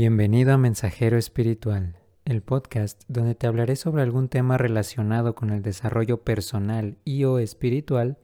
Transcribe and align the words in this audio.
Bienvenido 0.00 0.52
a 0.52 0.58
Mensajero 0.58 1.18
Espiritual, 1.18 1.96
el 2.24 2.40
podcast 2.40 3.02
donde 3.08 3.34
te 3.34 3.48
hablaré 3.48 3.74
sobre 3.74 4.04
algún 4.04 4.28
tema 4.28 4.56
relacionado 4.56 5.34
con 5.34 5.50
el 5.50 5.60
desarrollo 5.60 6.22
personal 6.22 6.98
y 7.04 7.24
o 7.24 7.40
espiritual 7.40 8.16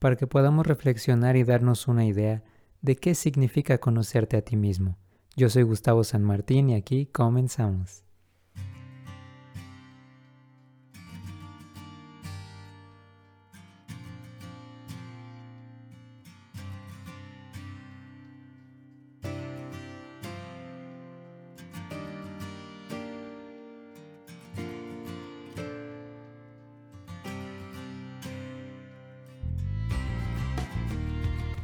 para 0.00 0.16
que 0.16 0.26
podamos 0.26 0.66
reflexionar 0.66 1.36
y 1.36 1.44
darnos 1.44 1.86
una 1.86 2.04
idea 2.06 2.42
de 2.80 2.96
qué 2.96 3.14
significa 3.14 3.78
conocerte 3.78 4.36
a 4.36 4.42
ti 4.42 4.56
mismo. 4.56 4.98
Yo 5.36 5.48
soy 5.48 5.62
Gustavo 5.62 6.02
San 6.02 6.24
Martín 6.24 6.70
y 6.70 6.74
aquí 6.74 7.06
comenzamos. 7.06 8.02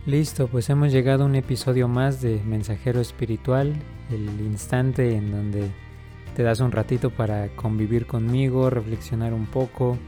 Listo, 0.08 0.48
pues 0.48 0.70
hemos 0.70 0.90
llegado 0.90 1.24
a 1.24 1.26
un 1.26 1.34
episodio 1.34 1.86
más 1.86 2.22
de 2.22 2.40
Mensajero 2.42 2.98
Espiritual, 2.98 3.74
el 4.10 4.40
instante 4.40 5.14
en 5.14 5.30
donde 5.30 5.68
te 6.34 6.42
das 6.42 6.60
un 6.60 6.72
ratito 6.72 7.10
para 7.10 7.48
convivir 7.48 8.06
conmigo, 8.06 8.70
reflexionar 8.70 9.34
un 9.34 9.44
poco, 9.44 9.98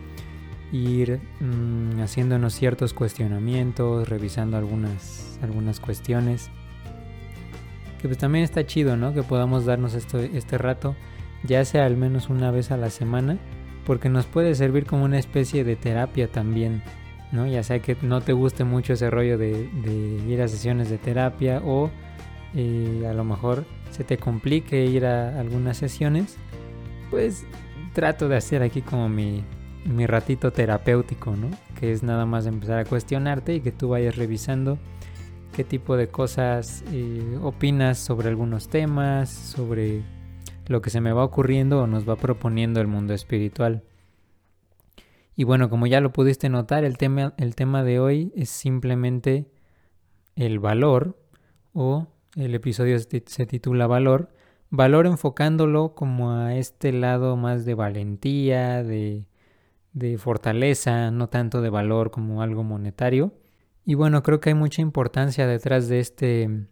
ir 0.73 1.21
mm, 1.41 2.01
haciéndonos 2.01 2.55
ciertos 2.55 2.95
cuestionamientos, 2.95 4.09
revisando 4.09 4.57
algunas, 4.57 5.39
algunas 5.43 5.81
cuestiones. 5.81 6.49
Que 8.01 8.09
pues 8.09 8.17
también 8.17 8.45
está 8.45 8.65
chido, 8.65 8.97
¿no? 8.97 9.13
Que 9.13 9.23
podamos 9.23 9.67
darnos 9.67 9.93
esto, 9.93 10.19
este 10.19 10.57
rato, 10.57 10.97
ya 11.45 11.63
sea 11.67 11.85
al 11.85 11.99
menos 11.99 12.31
una 12.31 12.51
vez 12.51 12.71
a 12.71 12.79
la 12.79 12.89
semana, 12.89 13.37
porque 13.85 14.09
nos 14.09 14.25
puede 14.25 14.55
servir 14.55 14.87
como 14.87 15.05
una 15.05 15.19
especie 15.19 15.63
de 15.63 15.77
terapia 15.77 16.27
también 16.27 16.83
¿no? 17.33 17.47
Ya 17.47 17.63
sea 17.63 17.81
que 17.81 17.97
no 18.03 18.21
te 18.21 18.33
guste 18.33 18.65
mucho 18.65 18.95
ese 18.95 19.11
rollo 19.11 19.39
de, 19.39 20.21
ir 20.29 20.43
a 20.43 20.49
sesiones 20.49 20.91
de 20.91 20.99
terapia 20.99 21.63
o 21.65 21.91
eh, 22.55 23.07
a 23.09 23.13
lo 23.13 23.25
mejor 23.25 23.65
se 23.91 24.05
te 24.05 24.19
complique 24.19 24.85
ir 24.87 25.07
a 25.07 25.39
algunas 25.39 25.77
sesiones, 25.77 26.37
pues 27.11 27.45
trato 27.93 28.29
de 28.29 28.37
hacer 28.37 28.63
aquí 28.63 28.83
como 28.83 29.09
mi, 29.09 29.45
ratito 30.07 30.53
terapéutico, 30.53 31.37
¿no? 31.37 31.49
Que 31.79 31.93
es 31.93 32.03
nada 32.03 32.27
más 32.27 32.47
empezar 32.47 32.79
a 32.79 32.85
cuestionarte 32.85 33.55
y 33.55 33.61
que 33.61 33.73
tú 33.73 33.89
vayas 33.89 34.17
revisando 34.17 34.79
qué 35.55 35.65
tipo 35.65 35.97
de 35.97 36.09
cosas 36.09 36.85
eh, 36.93 37.39
opinas 37.43 37.99
sobre 37.99 38.29
algunos 38.29 38.69
temas, 38.69 39.31
sobre 39.31 40.03
lo 40.67 40.81
que 40.83 40.91
se 40.91 41.01
me 41.01 41.13
va 41.13 41.25
ocurriendo 41.25 41.83
o 41.83 41.87
nos 41.87 42.09
va 42.09 42.17
proponiendo 42.17 42.81
el 42.81 42.87
mundo 42.87 43.15
espiritual. 43.15 43.83
Y 45.41 45.45
bueno, 45.45 45.71
como 45.71 45.87
ya 45.87 46.03
lo 46.03 46.13
pudiste 46.13 46.51
notar, 46.51 46.85
el 46.85 46.99
tema, 46.99 47.33
el 47.39 47.55
tema 47.55 47.83
de 47.83 47.99
hoy 47.99 48.31
es 48.37 48.51
simplemente 48.51 49.47
el 50.37 50.59
valor 50.59 51.19
o 51.73 52.09
el 52.37 52.55
episodio 52.55 52.99
se 52.99 53.47
titula 53.47 53.87
Valor. 53.87 54.35
Valor 54.69 55.07
enfocándolo 55.07 55.95
como 55.95 56.33
a 56.33 56.57
este 56.57 56.93
lado 56.93 57.39
más 57.39 57.65
de 57.65 57.73
valentía, 57.73 58.83
de, 58.83 59.25
de 59.95 60.19
fortaleza, 60.19 61.11
no 61.11 61.31
tanto 61.31 61.63
de 61.63 61.71
valor 61.71 62.11
como 62.11 62.43
algo 62.43 62.63
monetario. 62.63 63.33
Y 63.87 63.95
bueno, 63.95 64.23
creo 64.23 64.41
que 64.41 64.51
hay 64.51 64.55
mucha 64.55 64.83
importancia 64.83 65.47
detrás 65.47 65.89
de 65.89 66.01
este, 66.01 66.67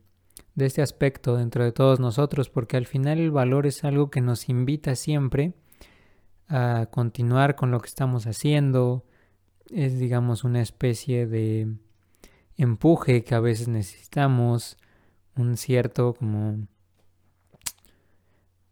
de 0.56 0.66
este 0.66 0.82
aspecto 0.82 1.38
dentro 1.38 1.64
de 1.64 1.72
todos 1.72 2.00
nosotros, 2.00 2.50
porque 2.50 2.76
al 2.76 2.84
final 2.84 3.18
el 3.18 3.30
valor 3.30 3.66
es 3.66 3.82
algo 3.82 4.10
que 4.10 4.20
nos 4.20 4.50
invita 4.50 4.94
siempre 4.94 5.54
a 6.48 6.86
continuar 6.90 7.56
con 7.56 7.70
lo 7.70 7.80
que 7.80 7.88
estamos 7.88 8.26
haciendo. 8.26 9.04
Es, 9.70 9.98
digamos, 9.98 10.44
una 10.44 10.62
especie 10.62 11.26
de 11.26 11.68
empuje 12.56 13.22
que 13.24 13.34
a 13.34 13.40
veces 13.40 13.68
necesitamos, 13.68 14.76
un 15.36 15.56
cierto 15.56 16.14
como, 16.14 16.66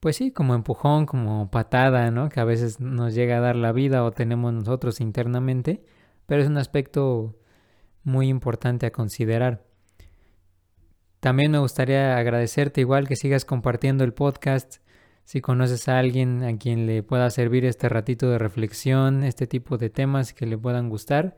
pues 0.00 0.16
sí, 0.16 0.32
como 0.32 0.54
empujón, 0.54 1.06
como 1.06 1.50
patada, 1.50 2.10
¿no? 2.10 2.28
Que 2.28 2.40
a 2.40 2.44
veces 2.44 2.80
nos 2.80 3.14
llega 3.14 3.38
a 3.38 3.40
dar 3.40 3.56
la 3.56 3.72
vida 3.72 4.04
o 4.04 4.10
tenemos 4.10 4.52
nosotros 4.52 5.00
internamente, 5.00 5.84
pero 6.26 6.42
es 6.42 6.48
un 6.48 6.58
aspecto 6.58 7.38
muy 8.02 8.28
importante 8.28 8.86
a 8.86 8.92
considerar. 8.92 9.64
También 11.20 11.50
me 11.50 11.58
gustaría 11.58 12.16
agradecerte 12.16 12.80
igual 12.80 13.08
que 13.08 13.16
sigas 13.16 13.44
compartiendo 13.44 14.04
el 14.04 14.14
podcast 14.14 14.76
si 15.26 15.40
conoces 15.40 15.88
a 15.88 15.98
alguien 15.98 16.44
a 16.44 16.56
quien 16.56 16.86
le 16.86 17.02
pueda 17.02 17.28
servir 17.30 17.64
este 17.64 17.88
ratito 17.88 18.30
de 18.30 18.38
reflexión, 18.38 19.24
este 19.24 19.48
tipo 19.48 19.76
de 19.76 19.90
temas 19.90 20.32
que 20.32 20.46
le 20.46 20.56
puedan 20.56 20.88
gustar, 20.88 21.36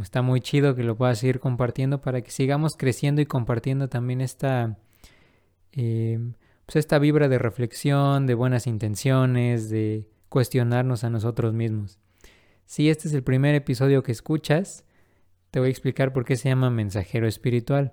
está 0.00 0.22
muy 0.22 0.40
chido 0.40 0.74
que 0.74 0.84
lo 0.84 0.96
puedas 0.96 1.18
seguir 1.18 1.38
compartiendo 1.38 2.00
para 2.00 2.22
que 2.22 2.30
sigamos 2.30 2.76
creciendo 2.78 3.20
y 3.20 3.26
compartiendo 3.26 3.90
también 3.90 4.22
esta, 4.22 4.78
eh, 5.72 6.18
pues 6.64 6.76
esta 6.76 6.98
vibra 6.98 7.28
de 7.28 7.38
reflexión, 7.38 8.26
de 8.26 8.32
buenas 8.32 8.66
intenciones, 8.66 9.68
de 9.68 10.08
cuestionarnos 10.30 11.04
a 11.04 11.10
nosotros 11.10 11.52
mismos. 11.52 11.98
Si 12.64 12.88
este 12.88 13.08
es 13.08 13.12
el 13.12 13.22
primer 13.22 13.54
episodio 13.54 14.02
que 14.02 14.12
escuchas, 14.12 14.86
te 15.50 15.60
voy 15.60 15.68
a 15.68 15.70
explicar 15.70 16.14
por 16.14 16.24
qué 16.24 16.36
se 16.36 16.48
llama 16.48 16.70
mensajero 16.70 17.28
espiritual. 17.28 17.92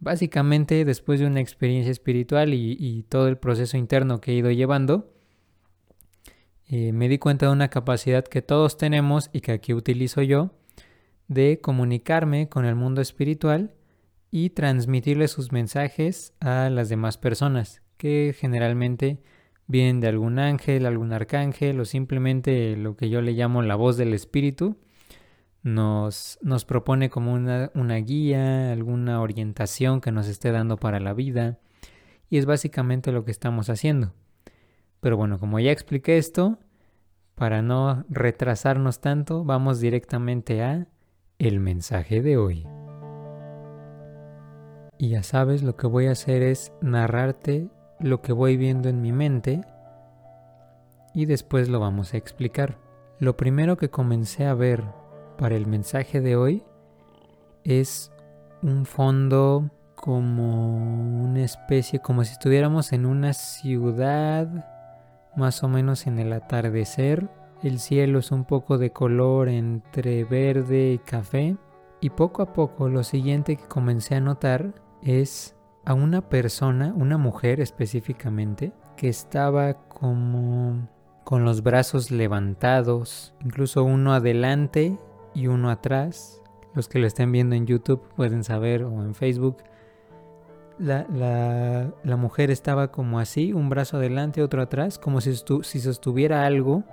Básicamente, 0.00 0.86
después 0.86 1.20
de 1.20 1.26
una 1.26 1.40
experiencia 1.40 1.92
espiritual 1.92 2.54
y, 2.54 3.04
todo 3.10 3.28
el 3.28 3.36
proceso 3.36 3.76
interno 3.76 4.20
que 4.20 4.32
he 4.32 4.34
ido 4.34 4.50
llevando, 4.50 5.12
eh, 6.66 6.92
me 6.92 7.08
di 7.08 7.18
cuenta 7.18 7.46
de 7.46 7.52
una 7.52 7.68
capacidad 7.68 8.24
que 8.24 8.40
todos 8.40 8.78
tenemos 8.78 9.28
y 9.32 9.42
que 9.42 9.52
aquí 9.52 9.74
utilizo 9.74 10.22
yo, 10.22 10.52
de 11.28 11.60
comunicarme 11.60 12.48
con 12.48 12.64
el 12.64 12.76
mundo 12.76 13.02
espiritual 13.02 13.74
y 14.30 14.50
transmitirle 14.50 15.28
sus 15.28 15.52
mensajes 15.52 16.32
a 16.40 16.70
las 16.70 16.88
demás 16.88 17.18
personas, 17.18 17.82
que 17.98 18.34
generalmente 18.36 19.22
vienen 19.66 20.00
de 20.00 20.08
algún 20.08 20.38
ángel, 20.38 20.86
algún 20.86 21.12
arcángel 21.12 21.78
o 21.78 21.84
simplemente 21.84 22.74
lo 22.76 22.96
que 22.96 23.10
yo 23.10 23.20
le 23.20 23.32
llamo 23.32 23.60
la 23.60 23.76
voz 23.76 23.98
del 23.98 24.14
espíritu 24.14 24.78
nos, 25.62 26.38
nos 26.42 26.64
propone 26.64 27.10
como 27.10 27.32
una, 27.32 27.70
una, 27.74 27.96
guía, 27.96 28.72
alguna 28.72 29.20
orientación 29.20 30.00
que 30.00 30.12
nos 30.12 30.26
esté 30.26 30.52
dando 30.52 30.76
para 30.76 31.00
la 31.00 31.12
vida. 31.12 31.58
Y 32.28 32.38
es 32.38 32.46
básicamente 32.46 33.12
lo 33.12 33.24
que 33.24 33.30
estamos 33.30 33.70
haciendo. 33.70 34.12
Pero 35.00 35.16
bueno, 35.16 35.38
como 35.38 35.58
ya 35.58 35.72
expliqué 35.72 36.18
esto, 36.18 36.58
para 37.34 37.62
no 37.62 38.04
retrasarnos 38.08 39.00
tanto, 39.00 39.44
vamos 39.44 39.80
directamente 39.80 40.62
a 40.62 40.86
el 41.38 41.58
mensaje 41.58 42.20
de 42.20 42.36
hoy. 42.36 42.66
Y 44.98 45.08
ya 45.08 45.22
sabes, 45.22 45.62
lo 45.62 45.76
que 45.76 45.86
voy 45.86 46.06
a 46.06 46.12
hacer 46.12 46.42
es 46.42 46.72
narrarte 46.82 47.70
lo 47.98 48.20
que 48.20 48.32
voy 48.32 48.58
viendo 48.58 48.90
en 48.90 49.00
mi 49.00 49.12
mente 49.12 49.62
y 51.14 51.24
después 51.24 51.70
lo 51.70 51.80
vamos 51.80 52.12
a 52.12 52.18
explicar. 52.18 52.78
Lo 53.18 53.36
primero 53.36 53.78
que 53.78 53.88
comencé 53.88 54.44
a 54.44 54.54
ver 54.54 54.84
para 55.40 55.56
el 55.56 55.66
mensaje 55.66 56.20
de 56.20 56.36
hoy 56.36 56.62
es 57.64 58.12
un 58.62 58.84
fondo 58.84 59.70
como 59.94 60.76
una 61.24 61.42
especie, 61.42 61.98
como 62.00 62.24
si 62.24 62.32
estuviéramos 62.32 62.92
en 62.92 63.06
una 63.06 63.32
ciudad, 63.32 64.66
más 65.36 65.62
o 65.62 65.68
menos 65.68 66.06
en 66.06 66.18
el 66.18 66.34
atardecer. 66.34 67.30
El 67.62 67.78
cielo 67.78 68.18
es 68.18 68.32
un 68.32 68.44
poco 68.44 68.76
de 68.76 68.92
color 68.92 69.48
entre 69.48 70.24
verde 70.24 70.92
y 70.92 70.98
café. 70.98 71.56
Y 72.02 72.10
poco 72.10 72.42
a 72.42 72.52
poco 72.52 72.90
lo 72.90 73.02
siguiente 73.02 73.56
que 73.56 73.64
comencé 73.64 74.16
a 74.16 74.20
notar 74.20 74.74
es 75.02 75.56
a 75.86 75.94
una 75.94 76.20
persona, 76.20 76.92
una 76.94 77.16
mujer 77.16 77.60
específicamente, 77.60 78.74
que 78.94 79.08
estaba 79.08 79.72
como 79.88 80.86
con 81.24 81.46
los 81.46 81.62
brazos 81.62 82.10
levantados, 82.10 83.34
incluso 83.42 83.84
uno 83.84 84.12
adelante 84.12 84.98
y 85.34 85.46
uno 85.46 85.70
atrás. 85.70 86.42
Los 86.74 86.88
que 86.88 86.98
lo 86.98 87.06
estén 87.06 87.32
viendo 87.32 87.56
en 87.56 87.66
YouTube 87.66 88.02
pueden 88.14 88.44
saber 88.44 88.84
o 88.84 89.02
en 89.02 89.14
Facebook. 89.14 89.58
La, 90.78 91.06
la, 92.02 92.16
mujer 92.16 92.50
estaba 92.50 92.90
como 92.90 93.18
así, 93.18 93.52
un 93.52 93.68
brazo 93.68 93.98
adelante, 93.98 94.42
otro 94.42 94.62
atrás, 94.62 94.98
como 94.98 95.20
si, 95.20 95.34
si 95.34 95.80
sostuviera 95.80 96.46
algo, 96.46 96.84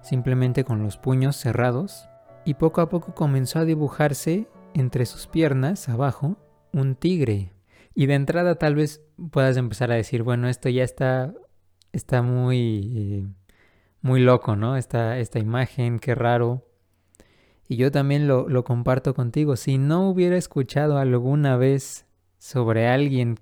simplemente 0.00 0.64
con 0.64 0.82
los 0.82 0.96
puños 0.96 1.36
cerrados. 1.36 2.08
Y 2.46 2.54
poco 2.54 2.80
a 2.80 2.88
poco 2.88 3.14
comenzó 3.14 3.58
a 3.58 3.66
dibujarse 3.66 4.48
entre 4.72 5.04
sus 5.04 5.26
piernas, 5.26 5.88
abajo, 5.88 6.36
un 6.72 6.94
tigre. 6.94 7.52
Y 7.94 8.06
de 8.06 8.14
entrada 8.14 8.54
tal 8.54 8.74
vez 8.74 9.02
puedas 9.30 9.56
empezar 9.56 9.90
a 9.92 9.96
decir, 9.96 10.22
bueno, 10.22 10.48
esto 10.48 10.68
ya 10.68 10.84
está, 10.84 11.34
está 11.92 12.22
muy, 12.22 12.92
eh, 12.96 13.26
muy 14.00 14.20
loco, 14.20 14.56
¿no? 14.56 14.76
Esta, 14.76 15.18
esta 15.18 15.38
imagen, 15.38 15.98
qué 15.98 16.14
raro. 16.14 16.69
Y 17.70 17.76
yo 17.76 17.92
también 17.92 18.26
lo, 18.26 18.64
comparto 18.64 19.14
contigo. 19.14 19.54
Si 19.54 19.78
no 19.78 20.10
hubiera 20.10 20.36
escuchado 20.36 20.98
alguna 20.98 21.56
vez 21.56 22.04
sobre 22.36 22.88
alguien 22.88 23.36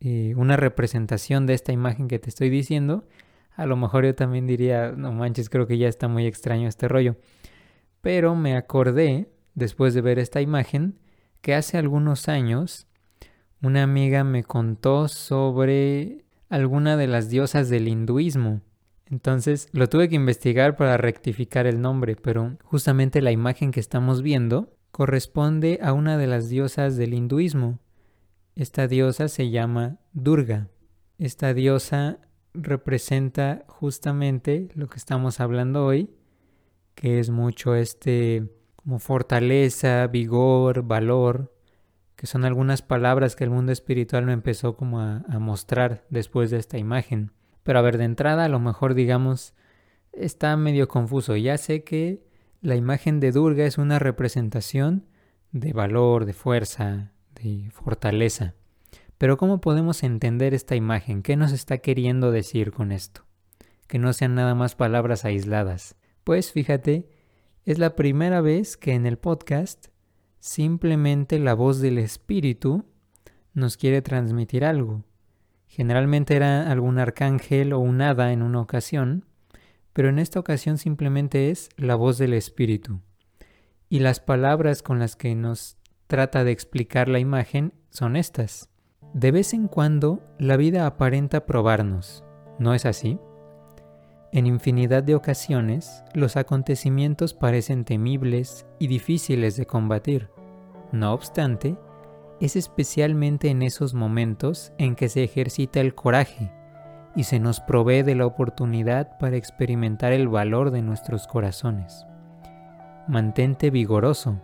eh, 0.00 0.34
una 0.36 0.56
representación 0.56 1.46
de 1.46 1.54
esta 1.54 1.70
imagen 1.70 2.08
que 2.08 2.18
te 2.18 2.28
estoy 2.28 2.50
diciendo, 2.50 3.06
a 3.54 3.66
lo 3.66 3.76
mejor 3.76 4.04
yo 4.04 4.16
también 4.16 4.48
diría, 4.48 4.90
no 4.90 5.12
manches, 5.12 5.48
creo 5.48 5.68
que 5.68 5.78
ya 5.78 5.86
está 5.86 6.08
muy 6.08 6.26
extraño 6.26 6.66
este 6.66 6.88
rollo. 6.88 7.18
Pero 8.00 8.34
me 8.34 8.56
acordé, 8.56 9.30
después 9.54 9.94
de 9.94 10.00
ver 10.00 10.18
esta 10.18 10.40
imagen, 10.40 10.98
que 11.40 11.54
hace 11.54 11.78
algunos 11.78 12.28
años 12.28 12.88
una 13.62 13.84
amiga 13.84 14.24
me 14.24 14.42
contó 14.42 15.06
sobre 15.06 16.24
alguna 16.48 16.96
de 16.96 17.06
las 17.06 17.28
diosas 17.28 17.68
del 17.68 17.86
hinduismo. 17.86 18.60
Entonces 19.10 19.68
lo 19.72 19.88
tuve 19.88 20.08
que 20.08 20.14
investigar 20.14 20.76
para 20.76 20.96
rectificar 20.96 21.66
el 21.66 21.80
nombre, 21.80 22.16
pero 22.16 22.56
justamente 22.64 23.20
la 23.20 23.32
imagen 23.32 23.72
que 23.72 23.80
estamos 23.80 24.22
viendo 24.22 24.72
corresponde 24.92 25.80
a 25.82 25.92
una 25.92 26.16
de 26.16 26.26
las 26.26 26.48
diosas 26.48 26.96
del 26.96 27.14
hinduismo. 27.14 27.80
Esta 28.54 28.86
diosa 28.86 29.28
se 29.28 29.50
llama 29.50 29.98
Durga. 30.12 30.68
Esta 31.18 31.54
diosa 31.54 32.18
representa 32.54 33.64
justamente 33.68 34.68
lo 34.74 34.88
que 34.88 34.98
estamos 34.98 35.40
hablando 35.40 35.84
hoy, 35.84 36.10
que 36.94 37.20
es 37.20 37.30
mucho 37.30 37.74
este 37.74 38.48
como 38.76 38.98
fortaleza, 38.98 40.06
vigor, 40.06 40.82
valor, 40.82 41.54
que 42.16 42.26
son 42.26 42.44
algunas 42.44 42.82
palabras 42.82 43.36
que 43.36 43.44
el 43.44 43.50
mundo 43.50 43.72
espiritual 43.72 44.24
me 44.24 44.32
empezó 44.32 44.76
como 44.76 45.00
a, 45.00 45.22
mostrar 45.38 46.04
después 46.10 46.50
de 46.50 46.58
esta 46.58 46.78
imagen. 46.78 47.32
Pero 47.70 47.78
a 47.78 47.82
ver, 47.82 47.98
de 47.98 48.04
entrada 48.04 48.46
a 48.46 48.48
lo 48.48 48.58
mejor 48.58 48.94
digamos, 48.94 49.54
está 50.12 50.56
medio 50.56 50.88
confuso. 50.88 51.36
Ya 51.36 51.56
sé 51.56 51.84
que 51.84 52.26
la 52.60 52.74
imagen 52.74 53.20
de 53.20 53.30
Durga 53.30 53.64
es 53.64 53.78
una 53.78 54.00
representación 54.00 55.06
de 55.52 55.72
valor, 55.72 56.24
de 56.24 56.32
fuerza, 56.32 57.12
de 57.40 57.70
fortaleza. 57.70 58.54
Pero 59.18 59.36
¿cómo 59.36 59.60
podemos 59.60 60.02
entender 60.02 60.52
esta 60.52 60.74
imagen? 60.74 61.22
¿Qué 61.22 61.36
nos 61.36 61.52
está 61.52 61.78
queriendo 61.78 62.32
decir 62.32 62.72
con 62.72 62.90
esto? 62.90 63.24
Que 63.86 64.00
no 64.00 64.12
sean 64.14 64.34
nada 64.34 64.56
más 64.56 64.74
palabras 64.74 65.24
aisladas. 65.24 65.94
Pues 66.24 66.50
fíjate, 66.50 67.08
es 67.66 67.78
la 67.78 67.94
primera 67.94 68.40
vez 68.40 68.76
que 68.76 68.94
en 68.94 69.06
el 69.06 69.16
podcast 69.16 69.86
simplemente 70.40 71.38
la 71.38 71.54
voz 71.54 71.78
del 71.78 71.98
espíritu 71.98 72.84
nos 73.54 73.76
quiere 73.76 74.02
transmitir 74.02 74.64
algo. 74.64 75.04
Generalmente 75.70 76.34
era 76.34 76.68
algún 76.68 76.98
arcángel 76.98 77.72
o 77.72 77.78
un 77.78 78.02
hada 78.02 78.32
en 78.32 78.42
una 78.42 78.60
ocasión, 78.60 79.24
pero 79.92 80.08
en 80.08 80.18
esta 80.18 80.40
ocasión 80.40 80.78
simplemente 80.78 81.50
es 81.50 81.68
la 81.76 81.94
voz 81.94 82.18
del 82.18 82.34
espíritu. 82.34 83.00
Y 83.88 84.00
las 84.00 84.18
palabras 84.18 84.82
con 84.82 84.98
las 84.98 85.14
que 85.14 85.32
nos 85.36 85.76
trata 86.08 86.42
de 86.42 86.50
explicar 86.50 87.06
la 87.06 87.20
imagen 87.20 87.72
son 87.90 88.16
estas. 88.16 88.68
De 89.14 89.30
vez 89.30 89.54
en 89.54 89.68
cuando 89.68 90.20
la 90.40 90.56
vida 90.56 90.86
aparenta 90.86 91.46
probarnos, 91.46 92.24
¿no 92.58 92.74
es 92.74 92.84
así? 92.84 93.20
En 94.32 94.48
infinidad 94.48 95.04
de 95.04 95.14
ocasiones, 95.14 96.02
los 96.14 96.36
acontecimientos 96.36 97.32
parecen 97.32 97.84
temibles 97.84 98.66
y 98.80 98.88
difíciles 98.88 99.56
de 99.56 99.66
combatir. 99.66 100.30
No 100.90 101.12
obstante, 101.12 101.76
es 102.40 102.56
especialmente 102.56 103.48
en 103.48 103.62
esos 103.62 103.94
momentos 103.94 104.72
en 104.78 104.96
que 104.96 105.08
se 105.08 105.22
ejercita 105.22 105.80
el 105.80 105.94
coraje 105.94 106.50
y 107.14 107.24
se 107.24 107.38
nos 107.38 107.60
provee 107.60 108.02
de 108.02 108.14
la 108.14 108.26
oportunidad 108.26 109.18
para 109.18 109.36
experimentar 109.36 110.12
el 110.12 110.28
valor 110.28 110.70
de 110.70 110.82
nuestros 110.82 111.26
corazones. 111.26 112.06
Mantente 113.08 113.70
vigoroso 113.70 114.40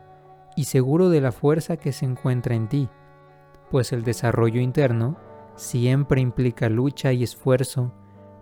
y 0.56 0.64
seguro 0.64 1.08
de 1.08 1.20
la 1.20 1.32
fuerza 1.32 1.76
que 1.76 1.92
se 1.92 2.04
encuentra 2.04 2.54
en 2.54 2.68
ti, 2.68 2.88
pues 3.70 3.92
el 3.92 4.04
desarrollo 4.04 4.60
interno 4.60 5.16
siempre 5.54 6.20
implica 6.20 6.68
lucha 6.68 7.12
y 7.12 7.22
esfuerzo 7.22 7.92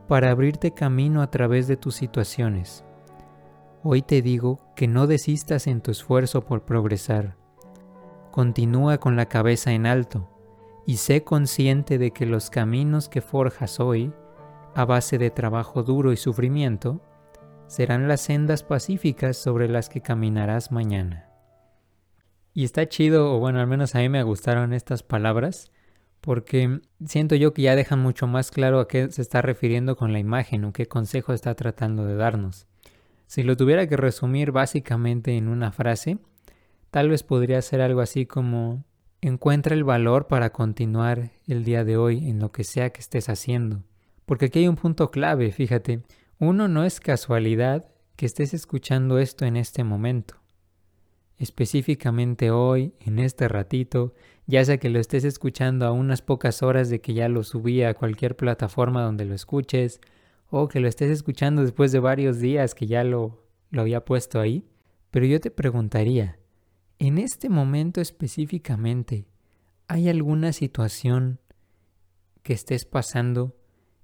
para 0.08 0.30
abrirte 0.30 0.72
camino 0.74 1.22
a 1.22 1.30
través 1.30 1.66
de 1.68 1.76
tus 1.76 1.94
situaciones. 1.94 2.84
Hoy 3.82 4.02
te 4.02 4.22
digo 4.22 4.60
que 4.74 4.88
no 4.88 5.06
desistas 5.06 5.66
en 5.66 5.80
tu 5.80 5.90
esfuerzo 5.90 6.44
por 6.44 6.64
progresar. 6.64 7.43
Continúa 8.34 8.98
con 8.98 9.14
la 9.14 9.26
cabeza 9.26 9.74
en 9.74 9.86
alto 9.86 10.28
y 10.88 10.96
sé 10.96 11.22
consciente 11.22 11.98
de 11.98 12.10
que 12.10 12.26
los 12.26 12.50
caminos 12.50 13.08
que 13.08 13.20
forjas 13.20 13.78
hoy, 13.78 14.12
a 14.74 14.84
base 14.84 15.18
de 15.18 15.30
trabajo 15.30 15.84
duro 15.84 16.12
y 16.12 16.16
sufrimiento, 16.16 17.00
serán 17.68 18.08
las 18.08 18.22
sendas 18.22 18.64
pacíficas 18.64 19.36
sobre 19.36 19.68
las 19.68 19.88
que 19.88 20.00
caminarás 20.00 20.72
mañana. 20.72 21.30
Y 22.52 22.64
está 22.64 22.88
chido, 22.88 23.32
o 23.32 23.38
bueno, 23.38 23.60
al 23.60 23.68
menos 23.68 23.94
a 23.94 24.00
mí 24.00 24.08
me 24.08 24.24
gustaron 24.24 24.72
estas 24.72 25.04
palabras, 25.04 25.70
porque 26.20 26.80
siento 27.06 27.36
yo 27.36 27.54
que 27.54 27.62
ya 27.62 27.76
dejan 27.76 28.00
mucho 28.00 28.26
más 28.26 28.50
claro 28.50 28.80
a 28.80 28.88
qué 28.88 29.12
se 29.12 29.22
está 29.22 29.42
refiriendo 29.42 29.94
con 29.94 30.12
la 30.12 30.18
imagen 30.18 30.64
o 30.64 30.72
qué 30.72 30.86
consejo 30.86 31.34
está 31.34 31.54
tratando 31.54 32.04
de 32.04 32.16
darnos. 32.16 32.66
Si 33.28 33.44
lo 33.44 33.56
tuviera 33.56 33.86
que 33.86 33.96
resumir 33.96 34.50
básicamente 34.50 35.36
en 35.36 35.46
una 35.46 35.70
frase, 35.70 36.18
tal 36.94 37.08
vez 37.08 37.24
podría 37.24 37.60
ser 37.60 37.80
algo 37.80 38.00
así 38.00 38.24
como 38.24 38.84
encuentra 39.20 39.74
el 39.74 39.82
valor 39.82 40.28
para 40.28 40.52
continuar 40.52 41.32
el 41.48 41.64
día 41.64 41.82
de 41.82 41.96
hoy 41.96 42.30
en 42.30 42.38
lo 42.38 42.52
que 42.52 42.62
sea 42.62 42.90
que 42.90 43.00
estés 43.00 43.28
haciendo. 43.28 43.82
Porque 44.26 44.44
aquí 44.44 44.60
hay 44.60 44.68
un 44.68 44.76
punto 44.76 45.10
clave, 45.10 45.50
fíjate, 45.50 46.02
uno 46.38 46.68
no 46.68 46.84
es 46.84 47.00
casualidad 47.00 47.90
que 48.14 48.26
estés 48.26 48.54
escuchando 48.54 49.18
esto 49.18 49.44
en 49.44 49.56
este 49.56 49.82
momento 49.82 50.36
específicamente 51.36 52.52
hoy, 52.52 52.94
en 53.00 53.18
este 53.18 53.48
ratito, 53.48 54.14
ya 54.46 54.64
sea 54.64 54.78
que 54.78 54.88
lo 54.88 55.00
estés 55.00 55.24
escuchando 55.24 55.84
a 55.84 55.90
unas 55.90 56.22
pocas 56.22 56.62
horas 56.62 56.90
de 56.90 57.00
que 57.00 57.12
ya 57.12 57.28
lo 57.28 57.42
subí 57.42 57.82
a 57.82 57.94
cualquier 57.94 58.36
plataforma 58.36 59.02
donde 59.02 59.24
lo 59.24 59.34
escuches, 59.34 60.00
o 60.48 60.68
que 60.68 60.78
lo 60.78 60.86
estés 60.86 61.10
escuchando 61.10 61.62
después 61.62 61.90
de 61.90 61.98
varios 61.98 62.38
días 62.38 62.76
que 62.76 62.86
ya 62.86 63.02
lo, 63.02 63.42
lo 63.70 63.80
había 63.80 64.04
puesto 64.04 64.38
ahí. 64.38 64.64
Pero 65.10 65.26
yo 65.26 65.40
te 65.40 65.50
preguntaría, 65.50 66.38
en 67.06 67.18
este 67.18 67.48
momento 67.48 68.00
específicamente, 68.00 69.26
¿hay 69.88 70.08
alguna 70.08 70.52
situación 70.52 71.40
que 72.42 72.52
estés 72.52 72.84
pasando 72.84 73.56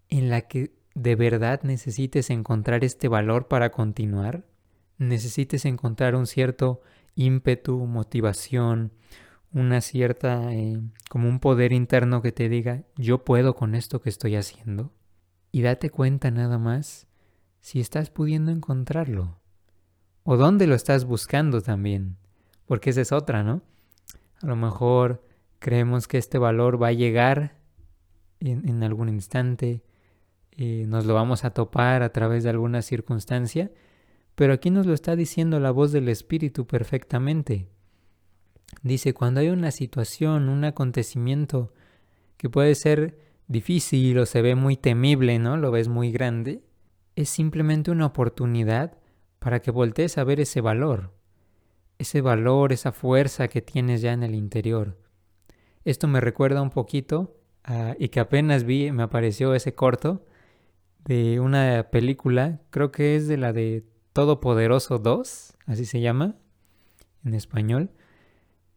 en 0.08 0.28
la 0.28 0.42
que 0.42 0.72
de 0.94 1.14
verdad 1.16 1.62
necesites 1.62 2.30
encontrar 2.30 2.84
este 2.84 3.08
valor 3.08 3.48
para 3.48 3.70
continuar? 3.70 4.44
¿Necesites 4.98 5.64
encontrar 5.64 6.14
un 6.14 6.26
cierto 6.26 6.82
ímpetu, 7.14 7.78
motivación, 7.86 8.92
una 9.52 9.80
cierta, 9.80 10.52
eh, 10.52 10.80
como 11.08 11.28
un 11.28 11.40
poder 11.40 11.72
interno 11.72 12.22
que 12.22 12.32
te 12.32 12.48
diga, 12.48 12.84
yo 12.96 13.24
puedo 13.24 13.54
con 13.54 13.74
esto 13.74 14.00
que 14.00 14.10
estoy 14.10 14.36
haciendo. 14.36 14.92
Y 15.52 15.62
date 15.62 15.90
cuenta 15.90 16.30
nada 16.30 16.58
más 16.58 17.08
si 17.60 17.80
estás 17.80 18.10
pudiendo 18.10 18.52
encontrarlo. 18.52 19.40
O 20.22 20.36
dónde 20.36 20.66
lo 20.66 20.74
estás 20.74 21.04
buscando 21.04 21.60
también. 21.60 22.16
Porque 22.70 22.90
esa 22.90 23.00
es 23.00 23.10
otra, 23.10 23.42
¿no? 23.42 23.62
A 24.40 24.46
lo 24.46 24.54
mejor 24.54 25.24
creemos 25.58 26.06
que 26.06 26.18
este 26.18 26.38
valor 26.38 26.80
va 26.80 26.86
a 26.86 26.92
llegar 26.92 27.56
en, 28.38 28.84
algún 28.84 29.08
instante, 29.08 29.82
y 30.52 30.84
nos 30.86 31.04
lo 31.04 31.14
vamos 31.14 31.42
a 31.44 31.50
topar 31.50 32.04
a 32.04 32.12
través 32.12 32.44
de 32.44 32.50
alguna 32.50 32.82
circunstancia, 32.82 33.72
pero 34.36 34.52
aquí 34.52 34.70
nos 34.70 34.86
lo 34.86 34.94
está 34.94 35.16
diciendo 35.16 35.58
la 35.58 35.72
voz 35.72 35.90
del 35.90 36.08
Espíritu 36.08 36.68
perfectamente. 36.68 37.66
Dice, 38.84 39.14
cuando 39.14 39.40
hay 39.40 39.48
una 39.48 39.72
situación, 39.72 40.48
un 40.48 40.62
acontecimiento 40.62 41.72
que 42.36 42.50
puede 42.50 42.76
ser 42.76 43.18
difícil 43.48 44.16
o 44.16 44.26
se 44.26 44.42
ve 44.42 44.54
muy 44.54 44.76
temible, 44.76 45.40
¿no? 45.40 45.56
Lo 45.56 45.72
ves 45.72 45.88
muy 45.88 46.12
grande, 46.12 46.62
es 47.16 47.30
simplemente 47.30 47.90
una 47.90 48.06
oportunidad 48.06 48.96
para 49.40 49.58
que 49.58 49.72
voltees 49.72 50.18
a 50.18 50.22
ver 50.22 50.38
ese 50.38 50.60
valor, 50.60 51.18
ese 52.00 52.20
valor, 52.20 52.72
esa 52.72 52.92
fuerza 52.92 53.48
que 53.48 53.62
tienes 53.62 54.00
ya 54.00 54.12
en 54.12 54.22
el 54.22 54.34
interior. 54.34 54.98
Esto 55.84 56.08
me 56.08 56.20
recuerda 56.20 56.62
un 56.62 56.70
poquito 56.70 57.36
y 57.98 58.08
que 58.08 58.20
apenas 58.20 58.64
vi, 58.64 58.90
me 58.90 59.02
apareció 59.02 59.54
ese 59.54 59.74
corto 59.74 60.24
de 61.04 61.40
una 61.40 61.88
película, 61.90 62.60
creo 62.70 62.90
que 62.90 63.16
es 63.16 63.28
de 63.28 63.36
la 63.36 63.52
de 63.52 63.84
Todopoderoso 64.12 64.98
2, 64.98 65.56
así 65.66 65.84
se 65.84 66.00
llama 66.00 66.36
en 67.24 67.34
español, 67.34 67.90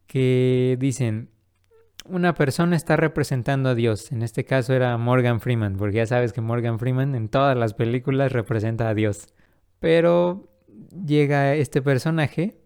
que 0.06 0.76
dicen, 0.78 1.30
una 2.06 2.34
persona 2.34 2.76
está 2.76 2.96
representando 2.96 3.70
a 3.70 3.74
Dios. 3.74 4.12
En 4.12 4.22
este 4.22 4.44
caso 4.44 4.74
era 4.74 4.96
Morgan 4.98 5.40
Freeman, 5.40 5.76
porque 5.76 5.96
ya 5.96 6.06
sabes 6.06 6.32
que 6.32 6.42
Morgan 6.42 6.78
Freeman 6.78 7.14
en 7.14 7.28
todas 7.28 7.56
las 7.56 7.74
películas 7.74 8.32
representa 8.32 8.88
a 8.88 8.94
Dios. 8.94 9.28
Pero 9.80 10.50
llega 11.04 11.54
este 11.54 11.80
personaje, 11.82 12.60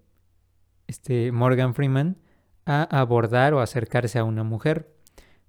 este 0.88 1.30
Morgan 1.30 1.74
Freeman, 1.74 2.18
a 2.66 2.82
abordar 2.82 3.54
o 3.54 3.60
acercarse 3.60 4.18
a 4.18 4.24
una 4.24 4.42
mujer. 4.42 4.94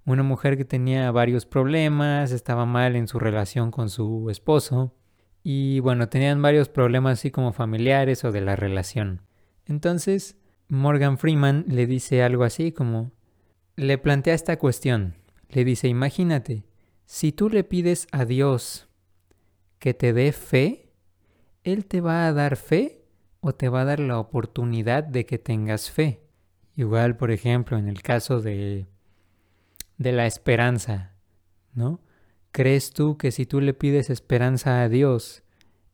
Una 0.06 0.22
mujer 0.22 0.56
que 0.56 0.64
tenía 0.64 1.10
varios 1.10 1.44
problemas, 1.44 2.30
estaba 2.30 2.64
mal 2.64 2.94
en 2.96 3.08
su 3.08 3.18
relación 3.18 3.70
con 3.70 3.90
su 3.90 4.30
esposo, 4.30 4.94
y 5.42 5.80
bueno, 5.80 6.08
tenían 6.08 6.40
varios 6.40 6.68
problemas 6.68 7.18
así 7.18 7.30
como 7.30 7.52
familiares 7.52 8.24
o 8.24 8.32
de 8.32 8.40
la 8.40 8.56
relación. 8.56 9.22
Entonces, 9.66 10.36
Morgan 10.68 11.18
Freeman 11.18 11.64
le 11.66 11.86
dice 11.86 12.22
algo 12.22 12.44
así 12.44 12.72
como, 12.72 13.12
le 13.76 13.98
plantea 13.98 14.34
esta 14.34 14.58
cuestión. 14.58 15.16
le 15.48 15.64
dice, 15.64 15.88
imagínate, 15.88 16.64
si 17.06 17.32
tú 17.32 17.48
le 17.48 17.64
pides 17.64 18.06
a 18.12 18.24
Dios 18.24 18.88
que 19.78 19.94
te 19.94 20.12
dé 20.12 20.32
fe, 20.32 20.92
Él 21.64 21.86
te 21.86 22.00
va 22.00 22.26
a 22.26 22.32
dar 22.32 22.56
fe 22.56 22.99
o 23.40 23.54
te 23.54 23.68
va 23.68 23.82
a 23.82 23.84
dar 23.84 24.00
la 24.00 24.18
oportunidad 24.18 25.04
de 25.04 25.26
que 25.26 25.38
tengas 25.38 25.90
fe. 25.90 26.22
Igual, 26.76 27.16
por 27.16 27.30
ejemplo, 27.30 27.78
en 27.78 27.88
el 27.88 28.02
caso 28.02 28.40
de, 28.40 28.86
de 29.98 30.12
la 30.12 30.26
esperanza, 30.26 31.14
¿no? 31.74 32.00
¿Crees 32.52 32.92
tú 32.92 33.16
que 33.16 33.30
si 33.30 33.46
tú 33.46 33.60
le 33.60 33.74
pides 33.74 34.10
esperanza 34.10 34.82
a 34.82 34.88
Dios, 34.88 35.42